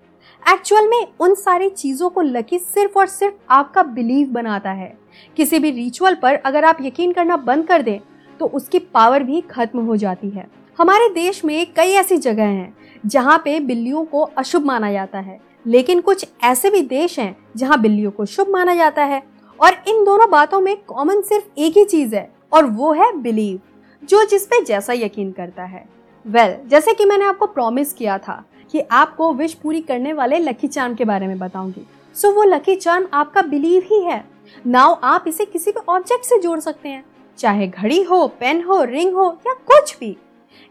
एक्चुअल 0.55 0.89
में 0.89 1.07
उन 1.21 1.35
सारी 1.35 1.69
चीज़ों 1.69 2.11
को 2.11 2.21
लकी 2.21 2.59
सिर्फ़ 2.59 2.99
और 2.99 3.07
सिर्फ़ 3.07 3.35
आपका 3.51 3.83
बिलीव 3.83 4.29
बनाता 4.29 4.71
है। 4.71 4.97
किसी 5.37 5.59
भी 5.59 5.71
रिचुअल 5.71 6.15
पर 6.15 6.35
अगर 6.35 6.65
आप 6.65 6.79
यकीन 6.83 7.13
करना 7.13 7.37
बंद 7.37 7.67
कर 7.67 7.83
दें 7.83 7.99
तो 8.41 8.47
उसकी 8.47 8.79
पावर 8.79 9.23
भी 9.23 9.41
खत्म 9.41 9.81
हो 9.81 9.97
जाती 9.97 10.31
है। 10.31 10.47
हमारे 10.79 11.09
देश 11.09 11.45
में 11.45 11.67
कई 11.77 11.91
ऐसी 11.91 12.17
जगह 12.17 12.45
हैं, 12.45 12.75
जहाँ 13.07 13.39
पे 13.45 13.59
बिल्लियों 13.61 14.05
को 14.05 14.21
अशुभ 14.21 14.65
माना 14.65 14.93
जाता 14.93 15.19
है। 15.19 15.41
लेकिन 15.67 16.01
कुछ 16.01 16.27
ऐसे 16.45 16.71
भी 16.71 16.81
देश 16.81 17.19
हैं, 17.19 17.37
जहाँ 17.57 17.81
बिल्लियों 17.81 18.11
को 18.11 18.25
शुभ 18.27 18.49
माना 18.49 18.75
जाता 18.75 19.05
है। 19.05 19.23
और 19.61 19.83
इन 19.89 20.05
दोनों 20.05 20.31
बातों 20.31 20.61
में 20.61 20.77
कॉमन 20.83 21.21
सिर्फ़ 21.21 21.45
एक 21.59 21.77
ही 21.77 21.85
चीज़ 21.85 22.15
है 22.15 22.31
और 22.53 22.67
वो 22.67 22.93
है 22.93 23.17
बिलीव 23.17 23.61
जो 24.05 24.25
जिस 24.25 24.47
पे 24.47 24.65
जैसा 24.65 24.93
यकीन 24.93 25.33
करता 25.33 25.65
है। 25.65 25.85
वेल 26.27 26.53
well, 26.53 26.71
जैसे 26.71 26.95
कि 26.95 27.05
मैंने 27.05 27.25
आपको 27.25 27.47
प्रॉमिस 27.47 27.93
किया 27.93 28.19
था 28.19 28.45
कि 28.73 28.81
आपको 28.81 29.33
विश 29.33 29.55
पूरी 29.55 29.81
करने 29.81 30.13
वाले 30.13 30.39
लकी 30.39 30.69
चार्म 30.69 30.95
के 30.95 31.05
बारे 31.05 31.27
में 31.27 31.39
बताऊँगी। 31.39 31.87
सो 32.17 32.29
so, 32.29 32.35
वो 32.35 32.43
लकी 32.43 32.77
चार्म 32.77 33.07
आपका 33.13 33.43
बिलीव 33.43 33.83
ही 33.87 34.01
है। 34.03 34.25
नाउ 34.67 34.95
आप 35.05 35.25
इसे 35.29 35.45
किसी 35.45 35.71
भी 35.71 35.81
ऑब्जेक्ट 35.89 36.25
से 36.25 36.39
जोड़ 36.39 36.59
सकते 36.61 36.89
हैं 36.89 37.05
चाहे 37.39 37.67
घड़ी 37.69 38.03
हो 38.03 38.27
पेन 38.41 38.63
हो 38.63 38.83
रिंग 38.85 39.15
हो 39.15 39.39
या 39.47 39.53
कुछ 39.53 39.97
भी। 40.01 40.17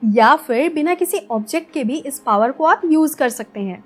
या 0.05 0.35
फिर 0.35 0.73
बिना 0.73 0.93
किसी 0.93 1.17
ऑब्जेक्ट 1.31 1.73
के 1.73 1.83
भी 1.83 1.97
इस 1.97 2.19
पावर 2.19 2.51
को 2.51 2.63
आप 2.63 2.81
यूज़ 2.85 3.15
कर 3.17 3.29
सकते 3.29 3.59
हैं। 3.59 3.83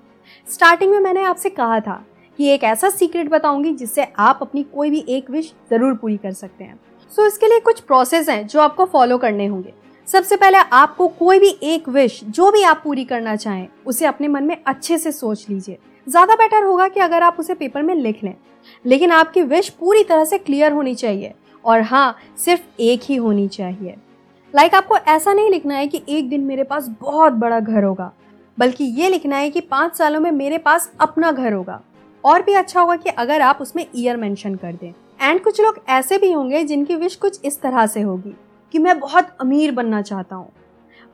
स्टार्टिंग 0.48 0.92
में 0.92 1.00
मैंने 1.00 1.24
आपसे 1.24 1.50
कहा 1.50 1.80
था 1.80 2.04
कि 2.40 2.48
एक 2.48 2.64
ऐसा 2.64 2.90
सीक्रेट 2.90 3.30
बताऊँगी 3.30 3.72
जिससे 3.74 4.08
आप 4.20 4.40
अपनी 4.42 4.64
कोई 4.66 4.90
भी 4.90 5.04
एक 5.10 5.30
विश 5.30 5.54
ज़रूर 5.70 5.94
पूरी 5.94 6.18
कर 6.18 6.34
सकते 6.34 6.64
हैं। 6.64 6.80
सो 7.12 7.22
so, 7.22 7.28
इसके 7.28 7.48
लिए 7.48 7.60
कुछ 7.60 7.80
प्रोसेस 7.80 8.30
हैं 8.30 8.46
जो 8.48 8.60
आपको 8.62 8.86
फॉलो 8.86 9.18
करने 9.18 9.46
होंगे। 9.46 9.74
सबसे 10.08 10.36
पहले 10.36 10.58
आपको 10.58 11.08
कोई 11.10 11.40
भी 11.40 11.50
एक 11.64 11.88
विश 11.90 12.20
जो 12.26 12.52
भी 12.52 12.64
आप 12.64 12.82
पूरी 12.84 13.06
करना 13.06 13.36
चाहें 13.36 13.68
उसे 13.86 14.06
अपने 14.06 14.28
मन 14.28 14.44
में 14.44 14.58
अच्छे 14.66 14.98
से 14.98 15.12
सोच 15.12 15.46
लीजिए। 15.50 15.78
ज़्यादा 16.08 16.36
बेटर 16.36 16.64
होगा 16.64 16.88
कि 16.88 17.00
अगर 17.00 17.24
आप 17.24 17.40
उसे 17.40 17.54
पेपर 17.54 17.82
में 17.82 17.96
लिख 17.96 18.24
लें। 18.24 18.34
लेकिन 18.86 19.12
आपकी 19.12 19.42
विश 19.44 19.70
पूरी 19.70 20.04
तरह 20.04 20.26
से 20.26 20.38
क्लियर 20.38 20.72
होनी 20.72 20.96
चाहिए। 20.96 21.34
और 21.64 21.82
हाँ 21.82 22.16
सिर्फ़ 22.38 22.82
एक 22.82 23.02
ही 23.04 23.16
होनी 23.16 23.48
चाहिए। 23.48 23.96
लाइक 24.54 24.72
like 24.72 24.76
आपको 24.76 24.98
ऐसा 24.98 25.34
नहीं 25.34 25.50
लिखना 25.50 25.76
है 25.76 25.88
कि 25.88 26.02
एक 26.10 26.30
दिन 26.30 26.42
मेरे 26.42 26.64
पास 26.64 26.88
बहुत 27.02 27.34
बड़ा 27.34 27.60
घर 27.60 27.84
होगा 27.84 28.12
बल्कि 28.58 28.84
ये 29.00 29.10
लिखना 29.10 29.38
है 29.38 29.50
कि 29.50 29.62
पाँच 29.62 29.96
सालों 29.96 30.20
में 30.20 30.32
मेरे 30.32 30.58
पास 30.58 30.92
अपना 31.00 31.32
घर 31.32 31.54
होगा। 31.54 31.82
और 32.26 32.42
भी 32.42 32.54
अच्छा 32.54 32.82
होगा 32.82 32.96
कि 32.96 33.10
अगर 33.10 33.42
आप 33.42 33.58
उसमें 33.62 33.86
ईयर 33.96 34.18
मेंशन 34.18 34.56
कर 34.56 34.74
दें। 34.74 34.94
एंड 35.22 35.44
कुछ 35.44 35.62
लोग 35.62 35.80
ऐसे 35.90 36.18
भी 36.18 36.32
होंगे 36.32 36.64
जिनकी 36.64 36.96
विश 36.96 37.16
कुछ 37.16 37.40
इस 37.46 37.62
तरह 37.62 37.86
से 37.88 38.02
होगी 38.02 38.36
कि 38.74 38.80
मैं 38.80 39.00
बहुत 39.00 39.38
अमीर 39.42 39.72
बनना 39.72 40.02
चाहता 40.02 40.36
हूँ। 40.36 40.52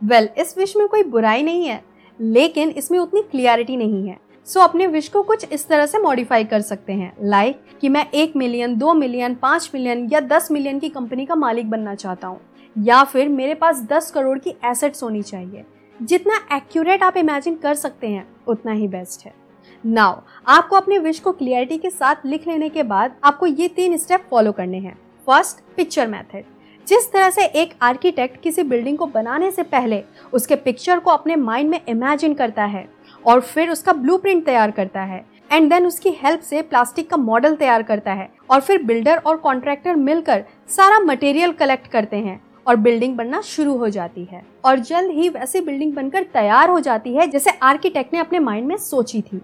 वेल 0.04 0.26
well, 0.26 0.40
इस 0.40 0.58
विश 0.58 0.76
में 0.78 0.88
कोई 0.88 1.04
बुराई 1.04 1.44
नहीं 1.44 1.66
है 1.66 1.84
लेकिन 2.20 2.70
इसमें 2.70 3.00
उतनी 3.00 3.22
क्लियरिटी 3.22 3.78
नहीं 3.78 4.08
है। 4.08 4.18
सो 4.48 4.60
so, 4.60 4.68
अपने 4.70 4.88
विश 4.88 5.08
को 5.08 5.24
कुछ 5.24 5.52
इस 5.52 5.68
तरह 5.68 5.86
से 5.86 5.98
मॉडिफाई 5.98 6.44
कर 6.44 6.62
सकते 6.62 6.94
हैं। 6.94 7.14
लाइक 7.22 7.56
like, 7.56 7.80
कि 7.82 7.90
मैं 7.90 8.06
एक 8.12 8.36
मिलियन 8.36 8.78
दो 8.78 8.94
मिलियन 8.94 9.36
पाँच 9.36 9.72
मिलियन 9.74 10.08
या 10.12 10.20
दस 10.20 10.52
मिलियन 10.52 10.80
की 10.80 10.90
कंपनी 10.90 11.26
का 11.26 11.36
मालिक 11.36 11.70
बनना 11.70 11.96
चाहता 11.96 12.28
हूँ। 12.28 12.40
या 12.76 13.04
फिर 13.04 13.30
मेरे 13.30 13.54
पास 13.54 13.82
दस 13.82 14.12
करोड़ 14.12 14.38
की 14.40 14.54
एसेट्स 14.66 15.04
होनी 15.04 15.22
चाहिए। 15.22 15.66
जितना 16.02 16.40
एक्यूरेट 16.54 17.04
आप 17.04 17.18
इमेजिन 17.18 17.56
कर 17.56 17.74
सकते 17.74 18.08
हैं 18.08 18.28
उतना 18.48 18.72
ही 18.72 18.88
बेस्ट 18.88 19.26
है। 19.26 19.41
नाउ 19.84 20.20
आपको 20.48 20.76
अपने 20.76 20.98
विश 21.00 21.20
को 21.20 21.32
क्लियरिटी 21.32 21.78
के 21.78 21.90
साथ 21.90 22.26
लिख 22.26 22.48
लेने 22.48 22.68
के 22.70 22.84
बाद 22.84 23.16
आपको 23.24 23.46
ये 23.46 23.68
तीन 23.68 23.98
स्टेप 23.98 24.26
फॉलो 24.32 24.52
करने 24.52 24.78
हैं। 24.78 24.94
फ़र्स्ट 25.28 25.60
पिक्चर 25.76 26.08
मेथड 26.08 26.44
जिस 26.88 27.12
तरह 27.12 27.30
से 27.30 27.46
एक 27.46 27.74
आर्किटेक्ट 27.82 28.42
किसी 28.42 28.64
बिल्डिंग 28.64 28.98
को 28.98 29.06
बनाने 29.06 29.50
से 29.52 29.64
पहले 29.64 30.04
उसके 30.34 30.56
पिक्चर 30.56 31.00
को 31.00 31.12
अपने 31.12 31.36
माइंड 31.36 31.70
में 31.70 31.80
इमेजिन 31.90 32.34
करता 32.34 32.66
है 32.66 32.88
और 33.26 33.42
फिर 33.42 33.70
उसका 33.70 33.94
ब्लूप्रिंट 33.94 34.46
तैयार 34.46 34.72
करता 34.72 35.02
है 35.02 35.26
एंड 35.52 35.70
देन 35.70 35.86
उसकी 35.86 36.10
हेल्प 36.24 36.42
से 36.42 36.62
प्लास्टिक 36.62 37.10
का 37.10 37.18
मॉडल 37.18 37.56
तैयार 37.56 37.84
करता 37.84 38.14
है 38.14 38.30
और 38.50 38.62
फिर 38.62 38.84
बिल्डर 38.84 39.18
और 39.18 39.38
कॉन्ट्रैक्टर 39.38 39.96
मिलकर 39.96 40.44
सारा 40.70 41.00
मटेरियल 41.00 41.52
कलेक्ट 41.54 41.88
करते 41.88 42.18
हैं 42.18 42.42
और 42.68 42.76
बिल्डिंग 42.76 43.16
बनना 43.18 43.40
शुरू 43.42 43.76
हो 43.78 43.90
जाती 43.90 44.24
है। 44.26 44.44
और 44.66 44.80
जल्द 44.80 45.12
ही 45.12 45.30
वैसी 45.30 45.62
बिल्डिंग 45.62 45.94
बनकर 45.94 46.24
तैयार 46.24 46.70
हो 46.70 46.80
जाती 46.80 47.14
है 47.14 47.28
जैसे 47.28 47.52
आर्किटेक्ट 47.64 48.14
ने 48.14 48.20
अपने 48.20 48.40
माइंड 48.40 48.68
में 48.68 48.76
सोची 48.78 49.22
थी। 49.22 49.42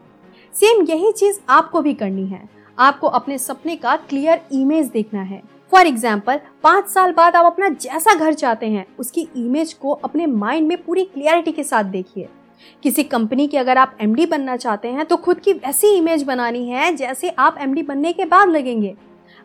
सेम 0.54 0.86
यही 0.86 1.12
चीज़ 1.12 1.40
आपको 1.50 1.82
भी 1.82 1.94
करनी 1.94 2.26
है। 2.28 2.48
आपको 2.78 3.08
अपने 3.10 3.38
सपने 3.38 3.76
का 3.76 3.96
क्लियर 4.00 4.42
इमेज 4.54 4.88
देखना 4.88 5.22
है। 5.22 5.42
फॉर 5.72 5.88
एग्ज़ाम्पल 5.88 6.40
पाँच 6.64 6.88
साल 6.88 7.12
बाद 7.12 7.36
आप 7.36 7.46
अपना 7.46 7.70
जैसा 7.72 8.14
घर 8.16 8.34
चाहते 8.34 8.66
हैं, 8.66 8.86
उसकी 9.00 9.28
इमेज 9.38 9.74
को 9.74 9.92
अपने 9.94 10.26
माइंड 10.28 10.68
में 10.68 10.78
पूरी 10.84 11.04
क्लियरिटी 11.06 11.52
के 11.52 11.64
साथ 11.64 11.84
देखिए। 11.86 12.28
किसी 12.84 13.04
कंपनी 13.06 13.48
के 13.48 13.58
अगर 13.58 13.78
आप 13.78 13.98
एमडी 14.02 14.26
बनना 14.26 14.56
चाहते 14.58 14.88
हैं 14.88 15.06
तो 15.06 15.18
खुद 15.18 15.40
की 15.40 15.54
वैसी 15.54 15.96
इमेज 15.96 16.24
बनानी 16.24 16.68
है, 16.70 16.96
जैसे 16.96 17.30
आप 17.30 17.58
एमडी 17.62 17.84
बनने 17.84 18.14
के 18.14 18.26
बाद 18.26 18.50
लगेंगे। 18.50 18.96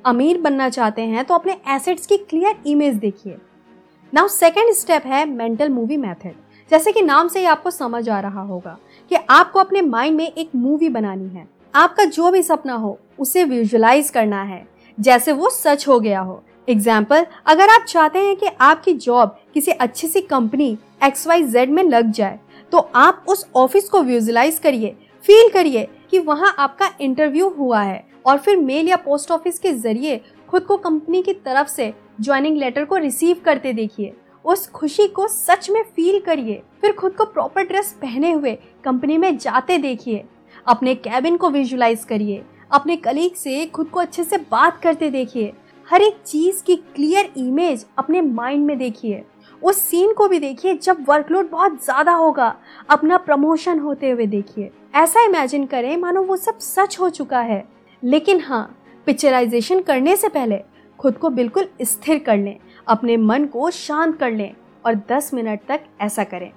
अमीर 0.05 0.41
बनना 0.41 0.69
चाहते 0.69 1.03
हैं 1.03 1.25
तो 1.25 1.35
अपने 1.35 1.57
एसेट्स 1.71 2.07
की 2.07 2.17
क्लियर 2.19 2.63
इमेज 2.67 2.95
देखिए। 2.97 3.37
नाउ 4.13 4.29
सेकेंड 4.31 4.73
स्टेप 4.75 5.07
है 5.07 5.25
मेंटल 5.27 5.69
मूवी 5.71 5.97
मेथड 5.97 6.35
जैसे 6.71 6.93
कि 6.93 7.03
नाम 7.03 7.29
से 7.29 7.39
ही 7.39 7.47
आपको 7.47 7.71
समझ 7.71 8.09
आ 8.09 8.21
रहा 8.21 8.43
होगा। 8.43 8.77
कि 9.11 9.17
आपको 9.31 9.59
अपने 9.59 9.83
माइंड 9.83 10.17
में 10.17 10.27
एक 10.27 10.51
मूवी 10.57 10.89
बनानी 10.89 11.29
है। 11.29 11.47
आपका 11.75 12.05
जो 12.07 12.31
भी 12.31 12.43
सपना 12.43 12.75
हो, 12.75 12.99
उसे 13.19 13.45
विजुलाइज 13.45 14.11
करना 14.11 14.43
है। 14.43 14.67
जैसे 14.99 15.33
वो 15.33 15.51
सच 15.51 15.87
हो 15.89 15.99
गया 16.01 16.21
हो। 16.21 16.43
एग्ज़ाम्पल 16.69 17.27
अगर 17.47 17.69
आप 17.71 17.85
चाहते 17.89 18.19
हैं 18.19 18.35
कि 18.37 18.47
आपकी 18.61 18.93
जॉब 18.95 19.37
किसी 19.55 19.71
अच्छी 19.73 20.09
सी 20.09 20.21
कंपनी 20.23 20.77
एक्स 21.05 21.27
वाई 21.27 21.43
जेड 21.45 21.71
में 21.71 21.83
लग 21.83 22.11
जाए 22.11 22.39
तो 22.73 22.79
आप 22.97 23.25
उस 23.29 23.47
ऑफ़िस 23.57 23.89
को 23.89 24.03
विजुलाइज 24.03 24.59
करिए। 24.59 24.95
फील 25.25 25.49
करिए 25.49 25.89
कि 26.11 26.19
वहाँ 26.21 26.55
आपका 26.59 26.91
इंटरव्यू 27.01 27.49
हुआ 27.49 27.81
है 27.83 28.05
और 28.27 28.39
फिर 28.39 28.57
मेल 28.59 28.89
या 28.89 28.97
पोस्ट 28.97 29.31
ऑफ़िस 29.31 29.59
के 29.59 29.73
ज़रिए 29.73 30.21
खुद 30.49 30.63
को 30.63 30.77
कंपनी 30.79 31.23
की 31.23 31.33
तरफ़ 31.35 31.69
से 31.69 31.93
ज्वाइनिंग 32.21 32.57
लेटर 32.57 32.85
को 32.85 32.97
रिसीव 32.97 33.41
करते 33.45 33.73
देखिए। 33.73 34.13
उस 34.45 34.67
खुशी 34.71 35.07
को 35.09 35.27
सच 35.29 35.69
में 35.71 35.83
फील 35.87 36.21
करिए। 36.21 36.63
फिर 36.81 36.93
खुद 36.93 37.13
को 37.13 37.25
प्रॉपर 37.25 37.67
ड्रेस 37.67 37.93
पहने 37.93 38.31
हुए 38.33 38.55
कंपनी 38.85 39.19
में 39.19 39.37
जाते 39.39 39.79
देखिए। 39.79 40.25
अपने 40.67 40.95
कैबिन 40.95 41.37
को 41.37 41.51
विजुलाइज 41.51 42.05
करिए। 42.05 42.43
अपने 42.73 42.97
कलीग 42.97 43.35
से 43.35 43.65
खुद 43.67 43.89
को 43.89 44.01
अच्छे 44.01 44.25
से 44.25 44.37
बात 44.51 44.81
करते 44.81 45.11
देखिए। 45.11 45.53
हर 45.89 46.03
एक 46.03 46.17
चीज़ 46.27 46.63
की 46.63 46.77
क्लियर 46.77 47.33
इमेज 47.37 47.85
अपने 47.99 48.21
माइंड 48.21 48.67
में 48.67 48.77
देखिए। 48.79 49.23
उस 49.63 49.81
सीन 49.81 50.13
को 50.13 50.29
भी 50.29 50.39
देखिए 50.39 50.75
जब 50.75 51.05
वर्कलोड 51.09 51.51
बहुत 51.51 51.85
ज़्यादा 51.85 52.13
होगा। 52.13 52.55
अपना 52.91 53.17
प्रमोशन 53.17 53.79
होते 53.79 54.11
हुए 54.11 54.27
देखिए। 54.27 54.71
ऐसा 54.95 55.25
इमेजिन 55.25 55.67
करें, 55.67 55.97
मानो 55.97 56.23
वो 56.23 56.37
सब 56.37 56.59
सच 56.59 56.99
हो 57.01 57.09
चुका 57.11 57.41
है। 57.41 57.65
लेकिन 58.03 58.41
हाँ 58.41 58.65
पिक्चराइजेशन 59.07 59.81
करने 59.81 60.17
से 60.17 60.29
पहले 60.29 60.61
खुद 60.99 61.17
को 61.19 61.31
बिल्कुल 61.31 61.69
स्थिर 61.83 62.19
कर 62.19 62.37
लें। 62.37 62.59
अपने 62.89 63.17
मन 63.17 63.45
को 63.45 63.71
शांत 63.71 64.19
कर 64.19 64.31
लें 64.31 64.53
और 64.87 64.95
10 65.11 65.33
मिनट 65.35 65.61
तक 65.69 65.81
ऐसा 66.01 66.25
करें। 66.25 66.51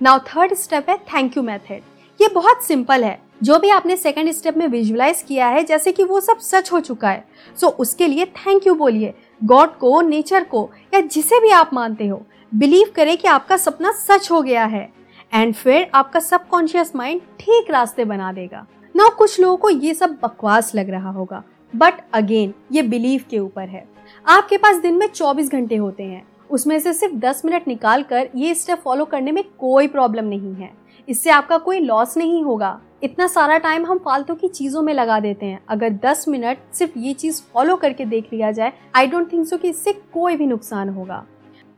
नाउ 0.00 0.18
थर्ड 0.18 0.54
स्टेप 0.54 0.90
है 0.90 0.96
थैंक 0.96 1.36
यू 1.36 1.42
मेथड 1.42 1.82
ये 2.20 2.28
बहुत 2.28 2.64
सिंपल 2.64 3.04
है। 3.04 3.18
जो 3.42 3.58
भी 3.58 3.70
आपने 3.70 3.96
सेकंड 3.96 4.30
स्टेप 4.30 4.56
में 4.56 4.66
विजुलाइज 4.68 5.22
किया 5.22 5.48
है 5.48 5.62
जैसे 5.64 5.92
कि 5.92 6.04
वो 6.04 6.20
सब 6.20 6.38
सच 6.38 6.72
हो 6.72 6.80
चुका 6.80 7.10
है 7.10 7.24
सो 7.56 7.66
so, 7.66 7.72
उसके 7.72 8.06
लिए 8.06 8.24
थैंक 8.24 8.66
यू 8.66 8.74
बोलिए। 8.74 9.14
गॉड 9.44 9.76
को 9.78 10.00
नेचर 10.00 10.44
को 10.44 10.70
या 10.94 11.00
जिसे 11.00 11.40
भी 11.40 11.50
आप 11.50 11.70
मानते 11.74 12.06
हो 12.06 12.22
बिलीव 12.54 12.92
करें 12.94 13.16
कि 13.16 13.28
आपका 13.28 13.56
सपना 13.56 13.92
सच 13.92 14.30
हो 14.30 14.42
गया 14.42 14.64
है। 14.64 14.92
एंड 15.34 15.54
फिर 15.54 15.90
आपका 15.94 16.20
सबकॉन्शियस 16.20 16.96
माइंड 16.96 17.20
ठीक 17.20 17.70
रास्ते 17.70 18.04
बना 18.04 18.32
देगा। 18.32 18.66
ना 18.96 19.08
कुछ 19.08 19.40
लोगों 19.40 19.56
को 19.56 19.70
ये 19.70 19.94
सब 19.94 20.18
बकवास 20.22 20.74
लग 20.74 20.90
रहा 20.90 21.10
होगा। 21.10 21.42
बट 21.76 21.94
अगेन 22.12 22.54
ये 22.72 22.82
बिलीव 22.82 23.24
के 23.30 23.38
ऊपर 23.38 23.68
है। 23.68 23.95
आपके 24.26 24.56
पास 24.56 24.76
दिन 24.76 24.94
में 24.94 25.06
24 25.06 25.50
घंटे 25.52 25.76
होते 25.76 26.02
हैं। 26.02 26.26
उसमें 26.50 26.78
से 26.80 26.92
सिर्फ़ 26.92 27.14
10 27.16 27.44
मिनट 27.44 27.66
निकाल 27.68 28.02
कर 28.02 28.28
ये 28.36 28.54
स्टेप 28.54 28.78
फॉलो 28.78 29.04
करने 29.04 29.32
में 29.32 29.42
कोई 29.58 29.88
प्रॉब्लम 29.88 30.24
नहीं 30.24 30.54
है। 30.54 30.70
इससे 31.08 31.30
आपका 31.30 31.58
कोई 31.58 31.80
लॉस 31.80 32.16
नहीं 32.16 32.42
होगा। 32.44 32.80
इतना 33.02 33.26
सारा 33.26 33.58
टाइम 33.58 33.86
हम 33.86 33.98
फालतू 33.98 34.34
की 34.34 34.48
चीज़ों 34.48 34.82
में 34.82 34.92
लगा 34.94 35.18
देते 35.20 35.46
हैं। 35.46 35.60
अगर 35.68 35.90
10 36.04 36.24
मिनट 36.28 36.58
सिर्फ़ 36.74 36.98
ये 36.98 37.12
चीज़ 37.14 37.40
फॉलो 37.54 37.76
करके 37.76 38.04
देख 38.04 38.32
लिया 38.32 38.50
जाए 38.50 38.72
आई 38.96 39.06
डोंट 39.06 39.32
थिंक 39.32 39.46
सो 39.46 39.56
कि 39.56 39.68
इससे 39.68 39.92
कोई 40.14 40.36
भी 40.36 40.46
नुकसान 40.46 40.88
होगा। 40.88 41.24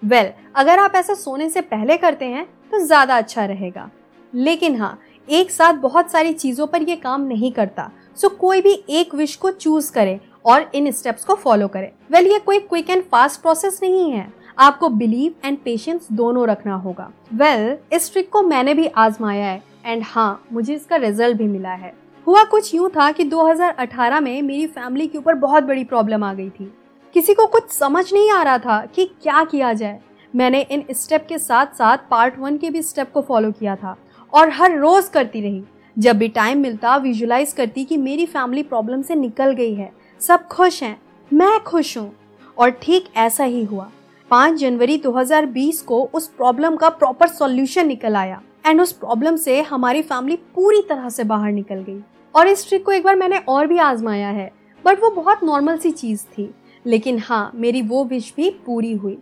वेल 0.03 0.25
well, 0.25 0.33
अगर 0.57 0.79
आप 0.79 0.95
ऐसा 0.95 1.15
सोने 1.15 1.51
से 1.51 1.61
पहले 1.61 1.97
करते 1.97 2.25
हैं 2.25 2.47
तो 2.73 2.79
ज़्यादा 2.79 3.17
अच्छा 3.17 3.45
रहेगा। 3.45 3.89
लेकिन 4.33 4.77
हाँ 4.77 4.99
एक 5.29 5.51
साथ 5.51 5.75
बहुत 5.75 6.11
सारी 6.11 6.33
चीज़ों 6.33 6.67
पर 6.67 6.83
यह 6.83 6.97
काम 6.97 7.27
नहीं 7.27 7.53
करता। 7.53 7.91
सो 8.17 8.29
कोई 8.31 8.61
भी 8.61 8.73
एक 8.91 9.15
विश 9.15 9.37
को 9.37 9.51
चूज़ 9.51 9.93
करें 9.93 10.19
और 10.47 10.71
इन 10.75 10.91
स्टेप्स 10.91 11.25
को 11.25 11.35
फॉलो 11.35 11.69
करें। 11.69 11.91
वेल 12.11 12.23
well, 12.23 12.35
ये 12.35 12.39
कोई 12.39 12.59
क्विक 12.59 12.91
एंड 12.91 13.03
फास्ट 13.03 13.41
प्रोसेस 13.41 13.81
नहीं 13.83 14.11
है। 14.11 14.33
आपको 14.59 14.89
बिलीव 14.89 15.35
एंड 15.45 15.59
पेशेंस 15.59 16.09
दोनों 16.13 16.49
रखना 16.49 16.75
होगा। 16.75 17.11
वेल 17.35 17.77
well, 17.77 17.95
इस 17.95 18.13
ट्रिक 18.13 18.31
को 18.31 18.43
मैंने 18.43 18.75
भी 18.75 18.87
आजमाया 18.87 19.47
है। 19.47 19.63
एंड 19.87 20.03
हाँ 20.07 20.45
मुझे 20.53 20.75
इसका 20.75 20.97
रिज़ल्ट 20.97 21.37
भी 21.37 21.45
मिला 21.45 21.71
है। 21.71 21.95
हुआ 22.27 22.45
कुछ 22.45 22.75
यूँ 22.75 22.91
था 22.91 23.13
कि 23.13 23.25
2018 23.25 24.21
में 24.21 24.43
मेरी 24.43 24.67
फैमिली 24.67 25.07
के 25.07 25.19
ऊपर 25.19 25.35
बहुत 25.35 25.63
बड़ी 25.63 25.85
प्रॉब्लम 25.85 26.25
आ 26.25 26.35
गई 26.35 26.51
थी। 26.51 26.73
किसी 27.15 27.35
को 27.35 27.47
कुछ 27.47 27.71
समझ 27.71 28.13
नहीं 28.13 28.31
आ 28.31 28.43
रहा 28.43 28.59
था 28.59 28.87
कि 28.87 29.05
क्या 29.05 29.45
किया 29.45 29.73
जाए। 29.73 30.01
मैंने 30.37 30.61
इन 30.61 30.85
स्टेप 30.91 31.27
के 31.29 31.39
साथ 31.39 31.67
साथ 31.67 31.99
पार्ट 32.11 32.39
वन 32.39 32.57
के 32.57 32.71
भी 32.71 32.83
स्टेप 32.83 33.13
को 33.13 33.21
फॉलो 33.21 33.53
किया 33.53 33.77
था। 33.77 33.97
और 34.35 34.51
हर 34.51 34.79
रोज 34.79 35.09
करती 35.09 35.41
रही। 35.41 35.65
जब 35.99 36.19
भी 36.19 36.29
टाइम 36.29 36.59
मिलता 36.59 36.97
विजुलाइज 36.97 37.53
करती 37.53 37.85
कि 37.85 37.97
मेरी 37.97 38.27
फैमिली 38.27 38.63
प्रॉब्लम 38.63 39.03
से 39.03 39.15
निकल 39.15 39.53
गई 39.53 39.75
है। 39.75 39.93
सब 40.21 40.47
खुश 40.47 40.83
हैं, 40.83 41.01
मैं 41.33 41.61
खुश 41.61 41.99
हूँ। 41.99 42.13
और 42.59 42.71
ठीक 42.71 43.05
ऐसा 43.17 43.45
ही 43.45 43.65
हुआ। 43.65 43.91
पाँच 44.31 44.55
जनवरी 44.55 44.99
2020 44.99 45.83
को 45.83 46.11
उस 46.15 46.29
प्रॉब्लम 46.29 46.77
का 46.77 46.89
प्रॉपर 46.89 47.29
सॉल्यूशन 47.29 47.87
निकल 47.87 48.17
आया। 48.17 48.43
एंड 48.67 48.81
उस 48.81 48.93
प्रॉब्लम 48.93 49.37
से 49.37 49.63
हमारी 49.63 50.03
फैमिली 50.03 50.37
पूरी 50.37 50.83
तरह 50.83 51.09
से 51.09 51.25
बाहर 51.25 51.53
निकल 51.53 51.75
गई। 51.75 52.03
और 52.35 52.49
इस 52.49 52.69
ट्रिक 52.69 52.85
को 52.85 52.93
एक 52.93 53.05
बार 53.05 53.17
मैंने 53.17 53.39
और 53.39 53.67
भी 53.67 53.79
आजमाया 53.79 54.29
है। 54.29 54.53
बट 54.85 55.03
वो 55.03 55.11
बहुत 55.11 55.45
नॉर्मल 55.45 55.79
सी 55.79 55.91
चीज़ 55.91 56.25
थी। 56.25 56.55
लेकिन 56.87 57.19
हाँ 57.19 57.51
मेरी 57.55 57.83
वो 57.83 58.05
विश 58.05 58.35
भी 58.37 58.51
पूरी 58.51 58.93
हुई। 58.93 59.19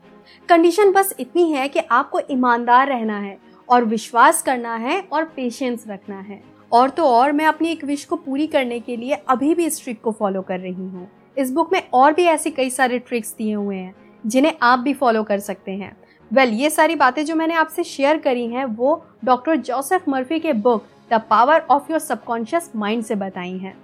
कंडीशन 0.49 0.93
बस 0.93 1.15
इतनी 1.21 1.53
है 1.53 1.69
कि 1.69 1.81
आपको 1.81 2.21
ईमानदार 2.31 2.89
रहना 2.89 3.19
है 3.19 3.39
और 3.69 3.85
विश्वास 3.85 4.43
करना 4.43 4.75
है 4.75 5.09
और 5.13 5.25
पेशेंस 5.25 5.85
रखना 5.89 6.21
है। 6.21 6.56
और 6.73 6.91
तो 6.91 7.05
और 7.05 7.33
मैं 7.33 7.47
अपनी 7.47 7.69
एक 7.69 7.85
विश 7.85 8.05
को 8.05 8.17
पूरी 8.17 8.47
करने 8.47 8.79
के 8.81 8.97
लिए 8.97 9.15
अभी 9.29 9.55
भी 9.55 9.67
इस 9.67 9.83
ट्रिक 9.83 10.01
को 10.01 10.13
फॉलो 10.13 10.43
कर 10.43 10.61
रही 10.61 10.73
हूँ। 10.73 11.09
इस 11.37 11.53
बुक 11.53 11.73
में 11.73 11.83
और 11.95 12.13
भी 12.13 12.25
ऐसे 12.25 12.51
कई 12.51 12.71
सारे 12.71 12.99
ट्रिक्स 12.99 13.35
दिए 13.39 13.55
हुए 13.55 13.77
हैं 13.77 13.95
जिन्हें 14.25 14.53
आप 14.63 14.79
भी 14.79 14.95
फॉलो 14.95 15.23
कर 15.23 15.39
सकते 15.41 15.73
हैं। 15.73 15.97
वेल 16.31 16.49
well, 16.49 16.61
ये 16.61 16.71
सारी 16.71 16.95
बातें 16.97 17.25
जो 17.25 17.35
मैंने 17.37 17.55
आपसे 17.55 17.85
शेयर 17.85 18.19
करी 18.19 18.47
हैं 18.47 18.65
वो 18.67 19.03
डॉक्टर 19.25 19.57
जोसेफ 19.59 20.09
मर्फी 20.09 20.39
के 20.41 20.53
book 20.53 20.87
the 21.11 21.21
power 21.31 21.61
of 21.71 21.91
your 21.91 22.01
subconscious 22.01 22.71
mind 22.77 23.05
से 23.05 23.15
बताई 23.15 23.57
हैं। 23.59 23.77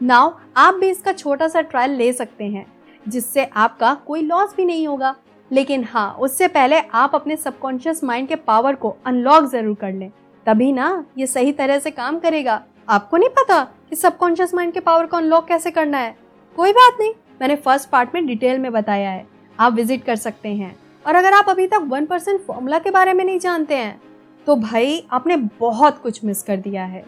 नाउ 0.00 0.32
आप 0.56 0.74
भी 0.74 0.90
इसका 0.90 1.12
छोटा 1.12 1.48
सा 1.48 1.60
ट्रायल 1.60 1.90
ले 1.90 2.12
सकते 2.12 2.44
हैं 2.44 2.66
जिससे 3.06 3.44
आपका 3.46 3.94
कोई 4.06 4.22
लॉस 4.22 4.54
भी 4.56 4.64
नहीं 4.64 4.86
होगा। 4.88 5.14
लेकिन 5.50 5.84
हाँ 5.84 6.10
उससे 6.14 6.48
पहले 6.48 6.78
आप 6.80 7.14
अपने 7.14 7.36
सबकॉन्शियस 7.36 8.04
माइंड 8.04 8.28
के 8.28 8.36
पावर 8.36 8.74
को 8.74 8.96
अनलॉक 9.06 9.44
ज़रूर 9.44 9.74
कर 9.74 9.92
लें। 9.92 10.10
तभी 10.46 10.70
ना 10.72 11.04
ये 11.18 11.26
सही 11.26 11.52
तरह 11.52 11.78
से 11.78 11.90
काम 11.90 12.18
करेगा। 12.18 12.62
आपको 12.88 13.16
नहीं 13.16 13.28
पता 13.30 13.62
कि 13.90 13.96
सबकॉन्शियस 13.96 14.54
माइंड 14.54 14.72
के 14.72 14.80
पावर 14.80 15.06
को 15.06 15.16
अनलॉक 15.16 15.46
कैसे 15.48 15.70
करना 15.70 15.98
है? 15.98 16.16
कोई 16.56 16.72
बात 16.72 16.96
नहीं, 17.00 17.12
मैंने 17.40 17.56
फ़र्स्ट 17.56 17.88
पार्ट 17.90 18.14
में 18.14 18.26
डिटेल 18.26 18.58
में 18.58 18.72
बताया 18.72 19.10
है। 19.10 19.26
आप 19.58 19.72
विज़िट 19.72 20.04
कर 20.04 20.16
सकते 20.16 20.48
हैं। 20.48 20.76
और 21.04 21.14
अगर 21.14 21.32
आप 21.32 21.48
अभी 21.48 21.66
तक 21.66 21.86
वन 21.88 22.06
परसेंट 22.06 22.40
फॉर्मूला 22.40 22.78
के 22.78 22.90
बारे 22.90 23.12
में 23.12 23.24
नहीं 23.24 23.38
जानते 23.40 23.74
हैं 23.74 24.00
तो 24.46 24.56
भाई 24.56 25.02
आपने 25.12 25.36
बहुत 25.60 25.98
कुछ 25.98 26.24
मिस 26.24 26.42
कर 26.42 26.56
दिया 26.58 26.84
है। 26.84 27.04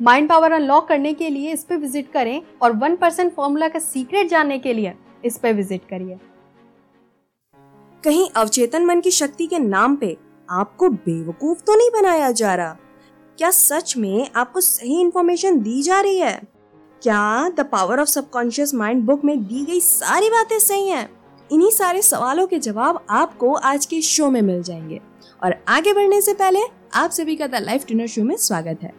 माइंड 0.00 0.28
पावर 0.28 0.52
अनलॉक 0.52 0.86
करने 0.88 1.12
के 1.14 1.28
लिए 1.30 1.52
इस 1.52 1.64
पे 1.64 1.76
विज़िट 1.76 2.10
करें 2.12 2.40
और 2.62 2.72
वन 2.74 2.96
परसेंट 2.96 3.32
फॉर्मूला 3.34 3.68
का 3.68 3.78
सीक्रेट 3.78 4.28
जानने 4.28 4.58
के 4.58 4.72
लिए 4.72 4.92
इस 5.24 5.38
पे 5.38 5.52
विज़िट 5.52 5.82
करिए। 5.90 6.18
कहीं 8.04 8.28
अवचेतन 8.36 8.84
मन 8.84 9.00
की 9.00 9.10
शक्ति 9.12 9.46
के 9.46 9.58
नाम 9.58 9.96
पे 9.96 10.16
आपको 10.50 10.88
बेवकूफ़ 10.88 11.58
तो 11.58 11.74
नहीं 11.74 11.90
बनाया 11.90 12.30
जा 12.30 12.54
रहा? 12.54 12.76
क्या 13.38 13.50
सच 13.50 13.96
में 13.96 14.30
आपको 14.36 14.60
सही 14.60 15.00
इंफॉर्मेशन 15.00 15.60
दी 15.60 15.82
जा 15.82 16.00
रही 16.00 16.18
है? 16.18 16.42
क्या 17.02 17.48
the 17.48 17.60
power 17.60 18.00
of 18.00 18.08
subconscious 18.08 18.74
mind 18.74 19.02
book 19.02 19.24
में 19.24 19.44
दी 19.44 19.64
गई 19.64 19.80
सारी 19.80 20.28
बातें 20.28 20.58
सही 20.58 20.88
हैं? 20.88 21.10
इन्हीं 21.52 21.70
सारे 21.70 22.02
सवालों 22.02 22.46
के 22.46 22.58
जवाब 22.58 23.06
आपको 23.10 23.54
आज 23.54 23.86
के 23.86 24.02
शो 24.02 24.30
में 24.30 24.42
मिल 24.42 24.62
जाएँगे। 24.62 25.00
और 25.44 25.64
आगे 25.68 25.92
बढ़ने 25.92 26.20
से 26.20 26.34
पहले 26.34 26.60
आप 26.94 27.10
सभी 27.10 27.36
का 27.36 27.46
द 27.46 27.54
लाइफ 27.54 27.86
डिनर 27.86 28.06
शो 28.06 28.24
में 28.24 28.36
स्वागत 28.36 28.78
है। 28.82 28.94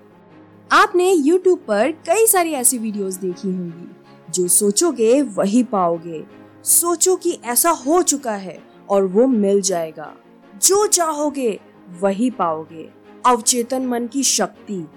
आपने 0.71 1.15
YouTube 1.15 1.57
पर 1.67 1.91
कई 1.91 2.25
सारी 2.27 2.51
ऐसी 2.51 2.77
वीडियोस 2.77 3.13
देखी 3.13 3.47
होंगी, 3.47 3.95
जो 4.29 4.47
सोचोगे 4.47 5.21
वही 5.21 5.63
पाओगे। 5.63 6.25
सोचो 6.63 7.15
कि 7.15 7.39
ऐसा 7.45 7.69
हो 7.69 8.01
चुका 8.01 8.33
है 8.33 8.63
और 8.89 9.03
वो 9.05 9.27
मिल 9.27 9.61
जाएगा। 9.61 10.15
जो 10.63 10.87
चाहोगे 10.87 11.59
वही 11.99 12.29
पाओगे। 12.29 12.89
अवचेतन 13.25 13.85
मन 13.85 14.07
की 14.07 14.23
शक्ति। 14.23 14.87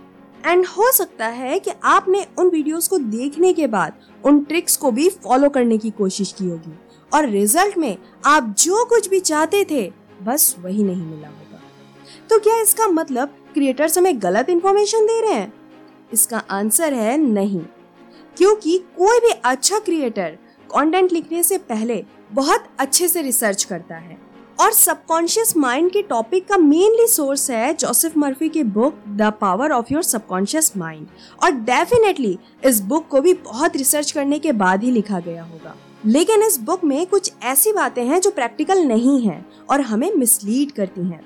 एंड 0.46 0.66
हो 0.66 0.92
सकता 0.92 1.26
है 1.26 1.58
कि 1.58 1.70
आपने 1.84 2.26
उन 2.38 2.48
वीडियोस 2.48 2.88
को 2.88 2.98
देखने 2.98 3.52
के 3.52 3.66
बाद 3.66 3.92
उन 4.24 4.44
ट्रिक्स 4.44 4.76
को 4.76 4.90
भी 4.90 5.08
फॉलो 5.08 5.48
करने 5.48 5.78
की 5.78 5.90
कोशिश 5.90 6.32
की 6.32 6.44
होगी। 6.44 6.78
और 7.14 7.28
रिज़ल्ट 7.28 7.78
में 7.78 7.98
आप 8.24 8.54
जो 8.58 8.84
कुछ 8.84 9.08
भी 9.08 9.20
चाहते 9.20 9.66
थे, 9.70 9.92
बस 10.22 10.56
वही 10.58 10.82
नहीं 10.82 11.06
मिला 11.06 11.28
होगा। 11.28 11.60
तो 12.30 12.38
क्या 12.38 12.60
इसका 12.60 12.88
मतलब 12.88 13.28
क्रिएटर्स 13.28 13.98
हमें 13.98 14.22
गलत 14.22 14.50
इंफॉर्मेशन 14.50 15.06
दे 15.06 15.20
रहे 15.20 15.32
हैं? 15.32 15.52
इसका 16.12 16.38
आंसर 16.50 16.94
है 16.94 17.16
नहीं। 17.16 17.60
क्योंकि 18.36 18.78
कोई 18.78 19.18
भी 19.18 19.32
अच्छा 19.44 19.78
क्रिएटर 19.78 20.38
कंटेंट 20.76 21.12
लिखने 21.12 21.42
से 21.42 21.58
पहले 21.58 22.04
बहुत 22.32 22.64
अच्छे 22.78 23.08
से 23.08 23.22
रिसर्च 23.22 23.64
करता 23.64 23.96
है। 23.96 24.27
और 24.60 24.72
सबकॉन्शियस 24.72 25.56
माइंड 25.56 25.90
के 25.90 26.02
टॉपिक 26.02 26.46
का 26.48 26.56
मेनली 26.56 27.06
सोर्स 27.06 27.50
है 27.50 27.74
जोसेफ 27.74 28.16
मर्फी 28.16 28.48
की 28.48 28.62
book 28.62 28.94
the 29.08 29.32
power 29.40 29.72
of 29.72 29.92
your 29.92 30.02
subconscious 30.02 30.76
mind 30.76 31.06
और 31.44 31.50
डेफिनेटली 31.50 32.38
इस 32.64 32.80
बुक 32.80 33.06
को 33.08 33.20
भी 33.20 33.34
बहुत 33.34 33.76
रिसर्च 33.76 34.10
करने 34.10 34.38
के 34.38 34.52
बाद 34.52 34.82
ही 34.82 34.90
लिखा 34.90 35.20
गया 35.20 35.42
होगा। 35.42 35.74
लेकिन 36.06 36.42
इस 36.42 36.58
बुक 36.60 36.84
में 36.84 37.06
कुछ 37.06 37.32
ऐसी 37.42 37.72
बातें 37.72 38.04
हैं 38.04 38.20
जो 38.20 38.30
प्रैक्टिकल 38.30 38.82
नहीं 38.84 39.20
है 39.20 39.44
और 39.70 39.80
हमें 39.80 40.10
मिसलीड 40.14 40.72
करती 40.72 41.00
हैं। 41.00 41.20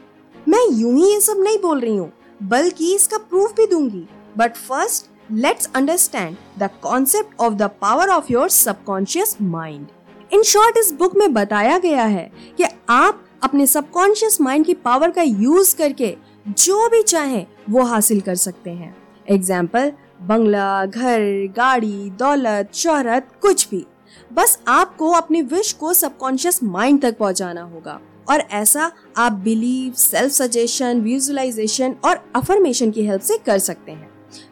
मैं 0.47 0.67
यूँ 0.71 0.95
ही 0.97 1.11
ये 1.13 1.21
सब 1.21 1.41
नहीं 1.41 1.59
बोल 1.59 1.81
रही 1.81 1.97
हूँ, 1.97 2.13
बल्कि 2.43 2.95
इसका 2.95 3.19
प्रूफ 3.19 3.55
भी 3.57 3.67
दूँगी। 3.67 4.07
But 4.39 4.57
first 4.59 5.11
let's 5.33 5.69
understand 5.75 6.37
the 6.59 6.71
concept 6.83 7.41
of 7.41 7.55
the 7.55 7.71
power 7.81 8.09
of 8.09 8.33
your 8.33 8.49
subconscious 8.51 9.37
mind 9.43 9.87
in 10.33 10.43
short 10.43 10.79
इस 10.79 10.93
बुक 10.93 11.17
में 11.17 11.33
बताया 11.35 11.79
गया 11.79 12.05
है 12.05 12.31
कि 12.57 12.65
आप 12.89 13.25
अपने 13.45 13.67
सबकॉन्शियस 13.67 14.41
माइंड 14.41 14.65
की 14.67 14.75
पावर 14.75 15.11
का 15.11 15.23
यूज़ 15.23 15.77
करके 15.77 16.15
जो 16.49 16.89
भी 16.89 17.03
चाहे, 17.03 17.45
वो 17.71 17.83
हासिल 17.83 18.21
कर 18.21 18.35
सकते 18.35 18.71
हैं। 18.71 18.95
एग्ज़ाम्पल 19.31 19.93
बंगला, 20.23 20.85
घर, 20.87 21.21
गाड़ी, 21.57 22.11
दौलत, 22.11 22.71
शोहरत, 22.75 23.29
कुछ 23.43 23.69
भी। 23.71 23.85
बस 24.33 24.59
आपको 24.69 25.11
अपने 25.11 25.43
विश 25.43 25.73
को 25.73 25.93
सबकॉन्शियस 25.93 26.63
माइंड 26.63 27.03
तक 27.03 27.19
पहुंचाना 27.19 27.63
होगा। 27.63 28.01
और 28.31 28.41
ऐसा 28.53 28.91
आप 29.17 29.33
बिलीव 29.33 29.93
सेल्फ 29.93 30.33
सजेशन 30.33 31.01
विजुअलाइजेशन 31.01 31.97
और 32.05 32.25
अफर्मेशन 32.37 32.91
की 32.91 33.07
हेल्प 33.07 33.23
से 33.23 33.39
कर 33.39 33.59
सकते 33.59 33.93
हैं। 33.93 34.11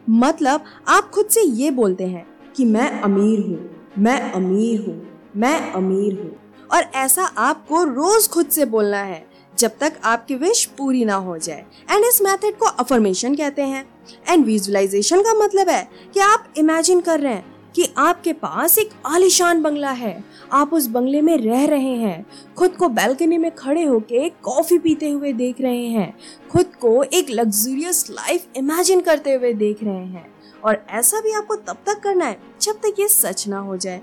मतलब 0.09 0.63
आप 0.87 1.09
खुद 1.09 1.27
से 1.27 1.41
ये 1.41 1.71
बोलते 1.71 2.07
हैं 2.07 2.25
कि 2.55 2.65
मैं 2.65 2.89
अमीर 3.01 3.39
हूँ, 3.39 3.69
मैं 3.97 4.19
अमीर 4.31 4.81
हूँ। 4.81 5.10
मैं 5.37 5.71
अमीर 5.71 6.13
हूँ। 6.13 6.39
और 6.73 6.83
ऐसा 6.95 7.23
आपको 7.23 7.83
रोज 7.83 8.27
खुद 8.27 8.47
से 8.47 8.65
बोलना 8.65 8.97
है, 8.97 9.27
जब 9.59 9.71
तक 9.79 9.93
आपकी 10.03 10.35
विश 10.35 10.65
पूरी 10.65 11.05
ना 11.05 11.15
हो 11.15 11.37
जाए। 11.37 11.65
एंड 11.91 12.05
इस 12.05 12.21
मेथड 12.21 12.57
को 12.57 12.65
अफर्मेशन 12.65 13.35
कहते 13.35 13.61
हैं। 13.61 13.89
एंड 14.29 14.45
विजुअलाइजेशन 14.45 15.21
का 15.21 15.33
मतलब 15.33 15.69
है 15.69 15.89
कि 16.13 16.19
आप 16.19 16.53
इमेजिन 16.57 17.01
कर 17.01 17.19
रहे 17.19 17.33
हैं 17.33 17.71
कि 17.75 17.93
आपके 17.97 18.33
पास 18.33 18.77
एक 18.77 18.89
आलिशान 19.05 19.61
बंगला 19.61 19.91
है। 19.91 20.23
आप 20.51 20.73
उस 20.73 20.87
बंगले 20.87 21.21
में 21.21 21.37
रह 21.37 21.65
रहे 21.65 21.95
हैं। 21.95 22.25
खुद 22.57 22.71
को 22.71 22.89
बैल्कनी 22.89 23.37
में 23.37 23.55
खड़े 23.55 23.83
होके 23.83 24.29
कॉफ़ी 24.29 24.79
पीते 24.79 25.09
हुए 25.09 25.33
देख 25.33 25.61
रहे 25.61 25.85
हैं। 25.85 26.17
खुद 26.51 26.65
को 26.65 27.03
एक 27.03 27.29
लग्जूरियस 27.29 28.09
लाइफ 28.09 28.45
इमेजिन 28.55 29.01
करते 29.01 29.33
हुए 29.33 29.53
देख 29.53 29.83
रहे 29.83 30.05
हैं। 30.05 30.33
और 30.65 30.85
ऐसा 30.89 31.19
भी 31.19 31.31
आपको 31.31 31.55
तब 31.55 31.77
तक 31.85 31.99
करना 31.99 32.25
है, 32.25 32.39
जब 32.61 32.73
तक 32.73 32.95
ये 32.99 33.07
सच 33.07 33.47
ना 33.47 33.59
हो 33.59 33.77
जाए। 33.77 34.01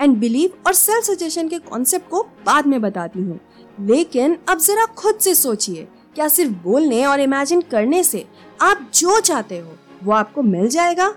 एंड 0.00 0.16
बिलीव 0.16 0.50
और 0.66 0.72
सेल्फ 0.72 1.04
सजेशन 1.04 1.48
के 1.48 1.58
कॉन्सेप्ट 1.58 2.08
को 2.08 2.22
बाद 2.46 2.66
में 2.66 2.80
बताती 2.80 3.20
हूँ। 3.20 3.40
लेकिन 3.80 4.38
अब 4.48 4.58
जरा 4.58 4.84
खुद 4.84 5.18
से 5.18 5.34
सोचिए 5.34 5.88
क्या 6.14 6.28
सिर्फ़ 6.28 6.52
बोलने 6.52 7.04
और 7.06 7.20
इमेजिन 7.20 7.60
करने 7.60 8.02
से 8.02 8.26
आप 8.60 8.90
जो 8.94 9.20
चाहते 9.20 9.58
हो 9.58 9.72
वो 10.04 10.12
आपको 10.12 10.42
मिल 10.42 10.68
जाएगा? 10.68 11.08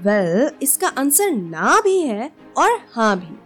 वेल 0.00 0.48
well, 0.48 0.62
इसका 0.62 0.88
आंसर 0.88 1.30
ना 1.30 1.80
भी 1.84 2.00
है 2.00 2.30
और 2.56 2.78
हाँ 2.92 3.18
भी। 3.20 3.36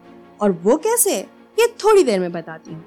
और 0.40 0.52
वो 0.52 0.76
कैसे 0.76 1.16
ये 1.58 1.66
थोड़ी 1.84 2.02
देर 2.02 2.20
में 2.20 2.32
बताती 2.32 2.70
हूँ। 2.70 2.84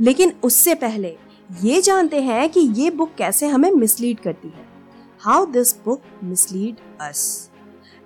लेकिन 0.00 0.32
उससे 0.42 0.74
पहले 0.74 1.16
ये 1.62 1.80
जानते 1.82 2.20
हैं 2.20 2.48
कि 2.50 2.60
ये 2.60 2.90
बुक 2.90 3.14
कैसे 3.18 3.46
हमें 3.46 3.70
मिसलीड 3.70 4.20
करती 4.20 4.48
है। 4.48 4.66
How 5.20 5.46
this 5.46 5.74
book 5.84 6.02
mislead 6.24 6.76
us 7.00 7.50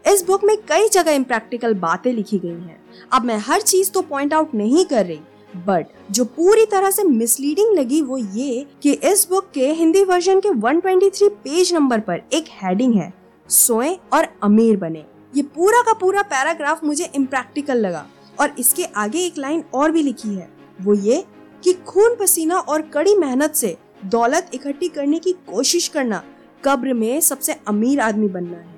इस 0.06 0.24
बुक 0.26 0.44
में 0.44 0.56
कई 0.56 0.88
जगह 0.88 1.12
इम्प्रैक्टिकल 1.12 1.74
बातें 1.74 2.12
लिखी 2.12 2.38
गई 2.38 2.48
हैं। 2.48 2.80
अब 3.12 3.24
मैं 3.24 3.36
हर 3.38 3.60
चीज़ 3.60 3.90
तो 3.90 4.00
पॉइंट 4.02 4.34
आउट 4.34 4.54
नहीं 4.54 4.84
कर 4.84 5.06
रही 5.06 5.20
बट 5.66 5.86
जो 6.10 6.24
पूरी 6.24 6.64
तरह 6.66 6.90
से 6.90 7.04
मिसलीडिंग 7.04 7.74
लगी 7.74 8.00
वो 8.02 8.18
ये 8.18 8.66
कि 8.82 8.92
इस 8.92 9.26
बुक 9.30 9.50
के 9.54 9.70
हिंदी 9.72 10.02
वर्जन 10.04 10.40
के 10.40 10.48
123 10.50 11.28
पेज 11.34 11.72
नंबर 11.74 12.00
पर 12.00 12.20
एक 12.32 12.44
हेडिंग 12.52 12.94
है, 12.94 13.12
सोए 13.48 13.96
और 14.12 14.28
अमीर 14.42 14.76
बने। 14.76 15.04
ये 15.34 15.42
पूरा 15.44 15.80
का 15.82 15.92
पूरा 15.92 16.22
पैराग्राफ 16.24 16.84
मुझे 16.84 17.10
इम्प्रैक्टिकल 17.16 17.78
लगा 17.78 18.06
और 18.38 18.54
इसके 18.58 18.84
आगे 18.84 19.24
एक 19.26 19.38
लाइन 19.38 19.62
और 19.74 19.92
भी 19.92 20.02
लिखी 20.02 20.28
है, 20.28 20.48
वो 20.78 20.94
ये 20.94 21.24
कि 21.62 21.72
खून 21.86 22.16
पसीना 22.20 22.58
और 22.58 22.82
कड़ी 22.88 23.14
मेहनत 23.14 23.54
से 23.54 23.76
दौलत 24.04 24.50
इकट्ठी 24.54 24.88
करने 24.88 25.18
की 25.18 25.32
कोशिश 25.48 25.88
करना 25.88 26.22
कब्र 26.64 26.94
में 26.94 27.20
सबसे 27.20 27.56
अमीर 27.68 28.00
आदमी 28.00 28.28
बनना 28.28 28.56
है। 28.56 28.76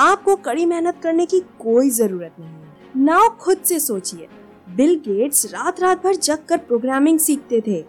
आपको 0.00 0.36
कड़ी 0.38 0.64
मेहनत 0.66 1.00
करने 1.02 1.26
की 1.26 1.40
कोई 1.60 1.90
ज़रूरत 1.90 2.34
नहीं 2.40 2.48
है। 2.48 2.67
नाउ 2.98 3.28
खुद 3.36 3.58
से 3.64 3.78
सोचिए। 3.80 4.26
बिल 4.68 4.94
गेट्स 4.98 5.44
रात 5.46 5.80
रात 5.80 6.02
भर 6.04 6.14
जग 6.14 6.38
कर 6.48 6.56
प्रोग्रामिंग 6.58 7.18
सीखते 7.18 7.60
थे। 7.60 7.80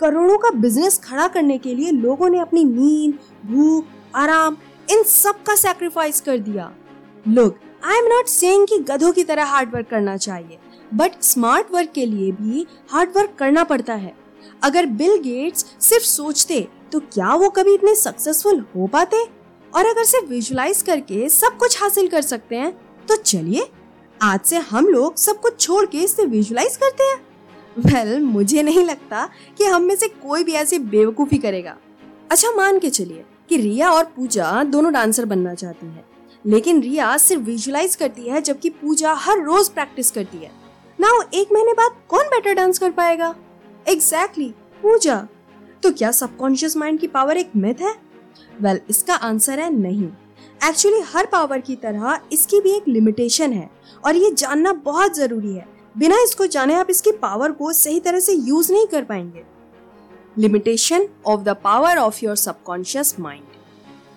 करोड़ों 0.00 0.38
का 0.38 0.50
बिज़नेस 0.52 0.98
खड़ा 0.98 1.26
करने 1.28 1.58
के 1.58 1.74
लिए 1.74 1.90
लोगों 1.90 2.28
ने 2.28 2.38
अपनी 2.38 2.64
नींद, 2.64 3.18
भूख, 3.46 3.84
आराम, 4.14 4.56
इन 4.88 5.02
सब 5.02 5.42
का 5.42 5.54
सेक्रीफाइस 5.54 6.20
कर 6.20 6.38
दिया। 6.38 6.72
Look 7.26 7.58
I 7.84 7.98
am 7.98 8.06
not 8.06 8.26
saying 8.28 8.66
कि 8.66 8.78
गधों 8.88 9.12
की 9.12 9.24
तरह 9.24 9.44
हार्ड 9.44 9.74
वर्क 9.74 9.88
करना 9.90 10.16
चाहिए 10.16 10.58
बट 10.92 11.22
स्मार्ट 11.22 11.72
वर्क 11.72 11.92
के 11.94 12.06
लिए 12.06 12.32
भी 12.32 12.66
हार्ड 12.90 13.16
वर्क 13.16 13.34
करना 13.38 13.64
पड़ता 13.64 13.94
है। 13.94 14.14
अगर 14.62 14.86
बिल 14.88 15.16
गेट्स 15.20 15.64
सिर्फ़ 15.80 16.04
सोचते 16.04 16.66
तो 16.92 17.00
क्या 17.02 17.34
वो 17.34 17.50
कभी 17.50 17.74
इतने 17.74 17.94
सक्सेसफुल 17.94 18.64
हो 18.76 18.86
पाते? 18.86 19.24
और 19.72 19.86
अगर 19.86 20.04
सिर्फ़ 20.04 20.26
विजुलाइज 20.26 20.82
करके 20.82 21.28
सब 21.30 21.56
कुछ 21.56 21.80
हासिल 21.82 22.08
कर 22.08 22.22
सकते 22.22 22.56
हैं 22.56 22.72
तो 23.08 23.16
चलिए 23.16 23.68
आज 24.22 24.40
से 24.40 24.56
हम 24.56 24.86
लोग 24.86 25.16
सब 25.16 25.40
कुछ 25.40 25.60
छोड़ 25.60 25.86
के 25.86 25.98
इसे 25.98 26.24
विजुलाइज 26.24 26.76
करते 26.76 27.04
हैं। 27.04 27.20
वेल 27.78 28.14
well, 28.14 28.32
मुझे 28.32 28.62
नहीं 28.62 28.84
लगता 28.84 29.28
कि 29.58 29.64
हम 29.64 29.82
में 29.82 29.96
से 29.96 30.08
कोई 30.08 30.44
भी 30.44 30.52
ऐसी 30.52 30.78
बेवकूफ़ी 30.78 31.38
करेगा। 31.38 31.76
अच्छा 32.30 32.50
मान 32.50 32.78
के 32.78 32.90
चलिए 32.90 33.24
कि 33.48 33.56
रिया 33.56 33.90
और 33.90 34.04
पूजा 34.04 34.64
दोनों 34.64 34.92
डांसर 34.92 35.24
बनना 35.24 35.54
चाहती 35.54 35.86
है। 35.86 36.04
लेकिन 36.46 36.82
रिया 36.82 37.16
सिर्फ़ 37.16 37.42
विजुलाइज 37.42 37.96
करती 37.96 38.22
है 38.22 38.40
जबकि 38.40 38.70
पूजा 38.70 39.12
हर 39.12 39.42
रोज 39.42 39.68
प्रैक्टिस 39.68 40.10
करती 40.10 40.38
है। 40.38 40.52
नाउ 41.00 41.22
एक 41.34 41.48
महीने 41.52 41.72
बाद 41.72 41.90
कौन 42.08 42.24
बेटर 42.24 42.54
डांस 42.54 42.78
कर 42.78 42.90
पाएगा? 42.90 43.34
एग्जैक्टली 43.88 44.44
exactly, 44.44 44.82
पूजा। 44.82 45.28
तो 45.82 45.92
क्या 45.92 46.12
सबकॉन्शियस 46.12 46.76
माइंड 46.76 47.00
की 47.00 47.06
पावर 47.06 47.36
एक 47.36 47.50
मिथ 47.56 47.74
है? 47.80 47.94
वेल 48.60 48.76
well, 48.76 48.90
इसका 48.90 49.14
आंसर 49.14 49.60
है 49.60 49.74
नहीं। 49.74 50.08
एक्चुअली 50.60 51.00
हर 51.06 51.26
पावर 51.26 51.60
की 51.60 51.74
तरह 51.76 52.20
इसकी 52.32 52.60
भी 52.60 52.70
एक 52.70 52.88
लिमिटेशन 52.88 53.52
है 53.52 53.68
और 54.04 54.16
ये 54.16 54.30
जानना 54.32 54.72
बहुत 54.84 55.16
ज़रूरी 55.16 55.54
है। 55.54 55.66
बिना 55.96 56.16
इसको 56.22 56.46
जाने 56.46 56.74
आप 56.74 56.90
इसकी 56.90 57.10
पावर 57.12 57.52
को 57.52 57.72
सही 57.72 58.00
तरह 58.00 58.20
से 58.20 58.32
यूज़ 58.32 58.72
नहीं 58.72 58.86
कर 58.86 59.04
पाएँगे। 59.04 59.44
Limitation 60.36 61.06
of 61.26 61.42
the 61.42 61.56
power 61.64 61.98
of 61.98 62.24
your 62.24 62.36
subconscious 62.36 63.14
mind 63.20 63.44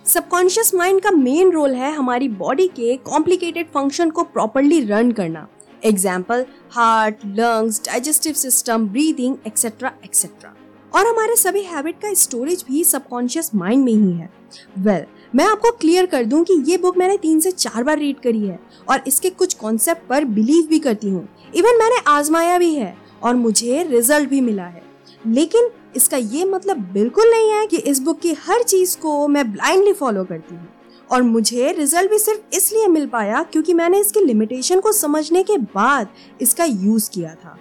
subconscious 0.06 0.74
mind 0.76 1.02
का 1.02 1.12
मेन 1.12 1.52
रोल 1.52 1.74
है 1.76 1.92
हमारी 1.94 2.30
बॉडी 2.30 2.68
के 2.68 2.96
कॉम्प्लिकेटेड 3.06 3.68
फ़ंक्शन 3.74 4.10
को 4.10 4.24
प्रॉपरली 4.26 4.80
रन 4.86 5.12
करना। 5.12 5.48
Example 5.84 6.46
heart 6.72 7.26
lungs 7.28 7.82
digestive 7.86 8.34
system 8.34 8.88
breathing 8.88 9.36
etcetera 9.48 9.92
etcetera 10.06 10.56
और 10.92 11.08
हमारे 11.08 11.36
सभी 11.36 11.62
हैबिट 11.64 12.02
का 12.02 12.14
स्टोरेज 12.14 12.64
भी 12.68 12.84
सबकॉन्शियस 12.84 13.54
माइंड 13.56 13.84
में 13.86 13.94
ही 13.94 14.12
है। 14.12 14.30
वेल 14.78 14.96
well, 14.96 15.19
मैं 15.34 15.46
आपको 15.46 15.72
क्लियर 15.72 16.06
कर 16.06 16.24
दूँ 16.26 16.44
कि 16.44 16.54
ये 16.68 16.78
बुक 16.78 16.98
मैंने 16.98 17.18
तीन 17.18 17.40
से 17.40 17.52
चार 17.52 17.84
बार 17.84 17.98
रीड 17.98 18.20
करी 18.20 18.46
है 18.48 18.60
और 18.90 19.04
इसके 19.08 19.30
कुछ 19.30 19.54
कॉन्सेप्ट 19.54 20.08
पर 20.10 20.26
बिलीव 20.26 20.68
भी 20.68 20.80
करती 20.80 21.10
हूँ। 21.10 21.28
इवन 21.56 21.78
मैंने 21.80 22.02
आजमाया 22.08 22.58
भी 22.58 22.74
है 22.76 22.96
और 23.24 23.36
मुझे 23.36 23.84
रिज़ल्ट 23.84 24.30
भी 24.30 24.40
मिला 24.42 24.66
है। 24.66 24.82
लेकिन 25.28 25.70
इसका 25.96 26.18
ये 26.18 26.46
मतलब 26.46 26.78
बिल्कुल 26.94 27.30
नहीं 27.32 27.50
है 27.52 27.66
कि 27.68 27.78
इस 27.78 28.00
बुक 28.00 28.20
की 28.20 28.34
हर 28.40 28.64
चीज़ 28.64 28.98
को 28.98 29.28
मैं 29.28 29.52
ब्लाइंडली 29.52 29.94
फॉलो 29.94 30.24
करती 30.24 30.56
हूँ। 30.56 30.68
और 31.10 31.22
मुझे 31.22 31.72
रिज़ल्ट 31.72 32.10
भी 32.12 32.20
सिर्फ़ 32.20 32.56
इसलिए 32.56 32.88
मिल 32.88 33.06
पाया 33.08 33.44
क्योंकि 33.44 33.74
मैंने 33.74 34.00
इसके 34.00 34.26
लिमिटेशन 34.26 34.80
को 34.80 34.92
समझने 34.92 35.44
के 35.44 35.58
बाद 35.58 36.08
इसका 36.42 36.66
यूज़ 36.66 37.10
किया 37.12 37.34
था। 37.36 37.58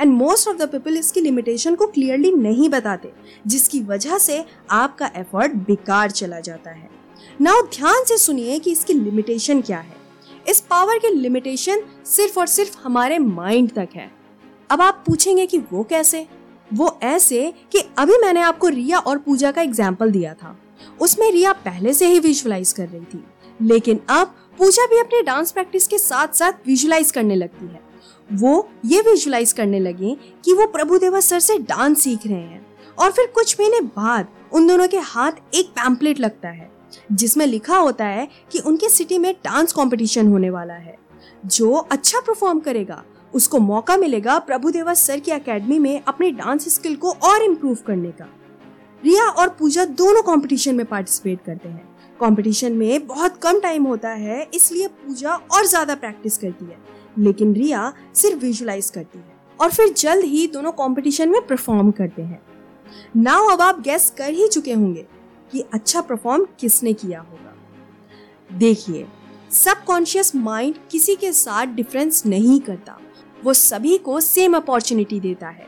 And 0.00 0.12
most 0.12 0.48
of 0.48 0.56
the 0.56 0.68
people 0.68 0.96
इसकी 0.96 1.20
लिमिटेशन 1.20 1.74
को 1.74 1.86
क्लियरली 1.86 2.32
नहीं 2.32 2.68
बताते, 2.68 3.12
जिसकी 3.46 3.80
वजह 3.82 4.18
से 4.18 4.44
आपका 4.72 5.10
एफर्ट 5.16 5.54
बेकार 5.66 6.10
चला 6.10 6.40
जाता 6.40 6.70
है। 6.70 6.88
नाउ 7.40 7.62
ध्यान 7.62 8.04
से 8.04 8.16
सुनिए 8.18 8.58
कि 8.58 8.72
इसकी 8.72 8.92
लिमिटेशन 8.92 9.60
क्या 9.60 9.78
है। 9.78 9.96
इस 10.48 10.60
पावर 10.60 10.98
की 10.98 11.08
लिमिटेशन 11.08 11.82
सिर्फ़ 12.06 12.38
और 12.40 12.46
सिर्फ़ 12.46 12.76
हमारे 12.78 13.18
माइंड 13.18 13.70
तक 13.70 13.88
है। 13.94 14.10
अब 14.70 14.80
आप 14.80 15.02
पूछेंगे 15.06 15.46
कि 15.46 15.58
वो 15.58 15.82
कैसे? 15.82 16.26
वो 16.74 16.98
ऐसे 17.02 17.54
कि 17.72 17.78
अभी 17.98 18.18
मैंने 18.18 18.40
आपको 18.40 18.68
रिया 18.68 18.98
और 18.98 19.18
पूजा 19.18 19.50
का 19.50 19.62
एग्ज़ाम्पल 19.62 20.10
दिया 20.10 20.34
था। 20.34 20.58
उसमें 21.00 21.30
रिया 21.32 21.52
पहले 21.52 21.92
से 21.92 22.06
ही 22.06 22.18
विजुलाइज 22.18 22.72
कर 22.72 22.88
रही 22.88 23.04
थी। 23.04 23.24
लेकिन 23.62 24.00
अब 24.08 24.34
पूजा 24.58 24.86
भी 24.86 24.98
अपने 24.98 25.22
डांस 25.22 25.52
प्रैक्टिस 25.52 25.86
के 25.86 25.98
साथ 25.98 26.28
साथ 26.28 26.52
विजुलाइज 26.66 27.10
करने 27.10 27.36
लगती 27.36 27.66
है। 27.66 27.80
वो 28.32 28.68
ये 28.84 29.00
विजुलाइज 29.00 29.52
करने 29.52 29.80
लगी 29.80 30.16
कि 30.44 30.52
वो 30.52 30.66
प्रभु 30.66 30.98
देवा 30.98 31.20
सर 31.20 31.40
से 31.40 31.58
डांस 31.58 32.02
सीख 32.02 32.26
रहे 32.26 32.36
हैं। 32.36 32.66
और 32.98 33.10
फिर 33.10 33.26
कुछ 33.26 33.60
महीने 33.60 33.80
बाद 33.80 34.28
उन 34.52 34.66
दोनों 34.66 34.88
के 34.88 34.98
हाथ 34.98 35.32
एक 35.54 35.66
पैम्पलेट 35.66 36.20
लगता 36.20 36.48
है। 36.48 36.73
जिसमें 37.12 37.46
लिखा 37.46 37.76
होता 37.76 38.04
है 38.04 38.28
कि 38.52 38.58
उनके 38.58 38.88
सिटी 38.88 39.18
में 39.18 39.32
डांस 39.34 39.72
कंपटीशन 39.72 40.28
होने 40.28 40.50
वाला 40.50 40.74
है। 40.74 40.96
जो 41.46 41.72
अच्छा 41.72 42.20
परफॉर्म 42.20 42.60
करेगा, 42.60 43.02
उसको 43.34 43.58
मौका 43.58 43.96
मिलेगा 43.96 44.38
प्रभु 44.40 44.70
देवा 44.70 44.94
सर 44.94 45.20
की 45.20 45.30
एकेडमी 45.30 45.78
में 45.78 46.02
अपने 46.02 46.30
डांस 46.32 46.68
स्किल 46.74 46.96
को 46.96 47.10
और 47.10 47.42
इम्प्रूव 47.42 47.78
करने 47.86 48.10
का। 48.10 48.28
रिया 49.02 49.24
और 49.24 49.48
पूजा 49.48 49.84
दोनों 49.84 50.22
कंपटीशन 50.22 50.74
में 50.74 50.86
पार्टिसिपेट 50.86 51.44
करते 51.46 51.68
हैं। 51.68 51.88
कंपटीशन 52.20 52.72
में 52.72 53.06
बहुत 53.06 53.36
कम 53.36 53.60
टाइम 53.60 53.84
होता 53.84 54.10
है, 54.10 54.48
इसलिए 54.54 54.86
पूजा 54.86 55.34
और 55.34 55.66
ज़्यादा 55.66 55.94
प्रैक्टिस 55.94 56.38
करती 56.38 56.64
है। 56.64 56.78
लेकिन 57.18 57.52
रिया 57.54 57.92
सिर्फ़ 58.14 58.38
विजुलाइज 58.38 58.90
करती 58.90 59.18
है 59.18 59.32
और 59.58 59.70
फिर 59.70 59.92
जल्द 59.92 60.24
ही 60.24 60.46
दोनों 60.46 60.72
कंपटीशन 60.72 61.28
में 61.28 61.40
परफॉर्म 61.46 61.90
करते 61.90 62.22
हैं। 62.22 62.40
नाउ 63.16 63.48
अब 63.48 63.60
आप 63.62 63.80
गैस 63.80 64.12
कर 64.18 64.30
ही 64.30 64.48
चुके 64.48 64.72
होंगे 64.72 65.06
कि 65.54 65.64
अच्छा 65.72 66.00
परफॉर्म 66.00 66.46
किसने 66.60 66.92
किया 66.92 67.20
होगा? 67.20 67.54
देखिए 68.50 69.06
सबकॉन्शियस 69.52 70.34
माइंड 70.36 70.74
किसी 70.90 71.14
के 71.14 71.32
साथ 71.32 71.66
डिफरेंस 71.66 72.24
नहीं 72.26 72.58
करता। 72.60 72.98
वो 73.44 73.52
सभी 73.52 73.96
को 73.98 74.20
सेम 74.20 74.56
अपॉर्चुनिटी 74.56 75.20
देता 75.20 75.48
है। 75.48 75.66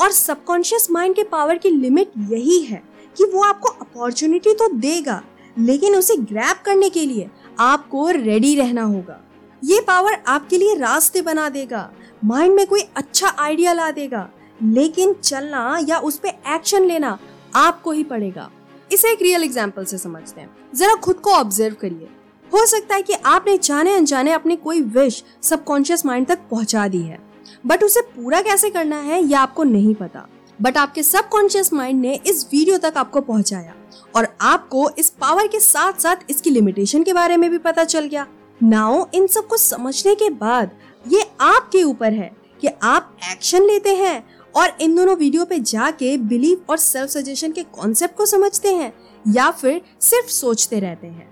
और 0.00 0.10
सबकॉन्शियस 0.10 0.90
माइंड 0.90 1.14
के 1.16 1.22
पावर 1.24 1.58
की 1.58 1.70
लिमिट 1.70 2.12
यही 2.30 2.58
है 2.60 2.82
कि 3.16 3.24
वो 3.24 3.42
आपको 3.42 3.68
अपॉर्चुनिटी 3.68 4.54
तो 4.54 4.68
देगा, 4.70 5.22
लेकिन 5.56 5.96
उसे 5.96 6.16
ग्रैप 6.16 6.62
करने 6.64 6.88
के 6.90 7.06
लिए 7.06 7.28
आपको 7.60 8.08
रेडी 8.10 8.54
रहना 8.56 8.82
होगा। 8.82 9.20
ये 9.62 9.80
पावर 9.80 10.22
आपके 10.26 10.58
लिए 10.58 10.74
रास्ते 10.74 11.22
बना 11.22 11.48
देगा 11.48 11.90
माइंड 12.24 12.54
में 12.54 12.66
कोई 12.66 12.80
अच्छा 12.96 13.28
आइडिया 13.38 13.72
ला 13.72 13.90
देगा, 13.90 14.28
लेकिन 14.60 15.12
चलना 15.14 15.78
या 15.88 15.98
उस 15.98 16.18
पर 16.18 16.54
एक्शन 16.54 16.84
लेना 16.84 17.18
आपको 17.54 17.92
ही 17.92 18.04
पड़ेगा। 18.04 18.50
इसे 18.92 19.12
एक 19.12 19.22
रियल 19.22 19.44
एग्ज़ाम्पल 19.44 19.84
से 19.84 19.98
समझते 19.98 20.40
हैं। 20.40 20.48
जरा 20.74 20.94
खुद 20.94 21.16
को 21.16 21.30
ऑब्ज़र्व 21.30 21.74
करिए। 21.74 22.08
हो 22.52 22.64
सकता 22.66 22.94
है 22.94 23.02
कि 23.02 23.12
आपने 23.14 23.56
जाने 23.58 23.94
अनजाने 23.94 24.32
अपनी 24.32 24.56
कोई 24.56 24.80
विश 24.80 25.22
सबकॉन्शियस 25.42 26.04
माइंड 26.06 26.26
तक 26.26 26.38
पहुँचा 26.50 26.86
दी 26.88 27.02
है। 27.02 27.18
बट 27.66 27.84
उसे 27.84 28.00
पूरा 28.00 28.40
कैसे 28.42 28.70
करना 28.70 28.96
है, 28.96 29.22
यह 29.22 29.40
आपको 29.40 29.64
नहीं 29.64 29.94
पता। 29.94 30.26
बट 30.58 30.76
आपके 30.76 31.02
सबकॉन्शियस 31.02 31.72
माइंड 31.72 32.00
ने 32.00 32.14
इस 32.26 32.46
वीडियो 32.52 32.78
तक 32.78 32.94
आपको 32.96 33.20
पहुँचाया। 33.20 33.74
और 34.16 34.28
आपको 34.40 34.88
इस 34.98 35.08
पावर 35.10 35.46
के 35.46 35.60
साथ 35.60 36.00
साथ 36.00 36.30
इसकी 36.30 36.50
लिमिटेशन 36.50 37.02
के 37.02 37.12
बारे 37.12 37.36
में 37.36 37.50
भी 37.50 37.58
पता 37.58 37.84
चल 37.84 38.06
गया। 38.06 38.26
नाउ 38.60 39.04
इन 39.14 39.26
सबको 39.26 39.56
समझने 39.56 40.14
के 40.14 40.28
बाद, 40.30 40.70
ये 41.04 41.24
आपके 41.40 41.82
ऊपर 41.82 42.12
है 42.12 42.30
कि 42.62 42.68
आप 42.82 43.16
एक्शन 43.32 43.62
लेते 43.62 43.94
हैं 43.94 44.24
और 44.54 44.76
इन 44.80 44.94
दोनों 44.96 45.16
वीडियो 45.16 45.44
पे 45.44 45.58
जाके 45.58 46.16
बिलीव 46.16 46.64
और 46.70 46.76
सेल्फ 46.76 47.10
सजेशन 47.10 47.52
के 47.52 47.62
कॉन्सेप्ट 47.62 48.16
को 48.16 48.26
समझते 48.26 48.74
हैं, 48.74 48.92
या 49.28 49.50
फिर 49.50 49.80
सिर्फ़ 50.00 50.28
सोचते 50.28 50.80
रहते 50.80 51.06
हैं। 51.06 51.30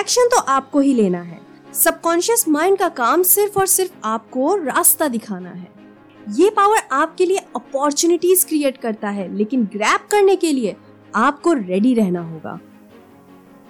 एक्शन 0.00 0.28
तो 0.28 0.38
आपको 0.38 0.80
ही 0.80 0.94
लेना 0.94 1.20
है। 1.22 1.40
सबकॉन्शियस 1.74 2.48
माइंड 2.48 2.78
का 2.78 2.88
काम 2.88 3.22
सिर्फ़ 3.22 3.58
और 3.58 3.66
सिर्फ़ 3.66 3.92
आपको 4.04 4.54
रास्ता 4.56 5.08
दिखाना 5.08 5.50
है। 5.50 5.68
ये 6.30 6.50
पावर 6.50 6.82
आपके 6.92 7.26
लिए 7.26 7.38
अपॉर्चुनिटीज़ 7.56 8.46
क्रिएट 8.46 8.76
करता 8.76 9.08
है, 9.08 9.36
लेकिन 9.36 9.64
ग्रैप 9.64 10.08
करने 10.10 10.36
के 10.36 10.52
लिए 10.52 10.76
आपको 11.14 11.52
रेडी 11.52 11.94
रहना 11.94 12.20
होगा। 12.22 12.58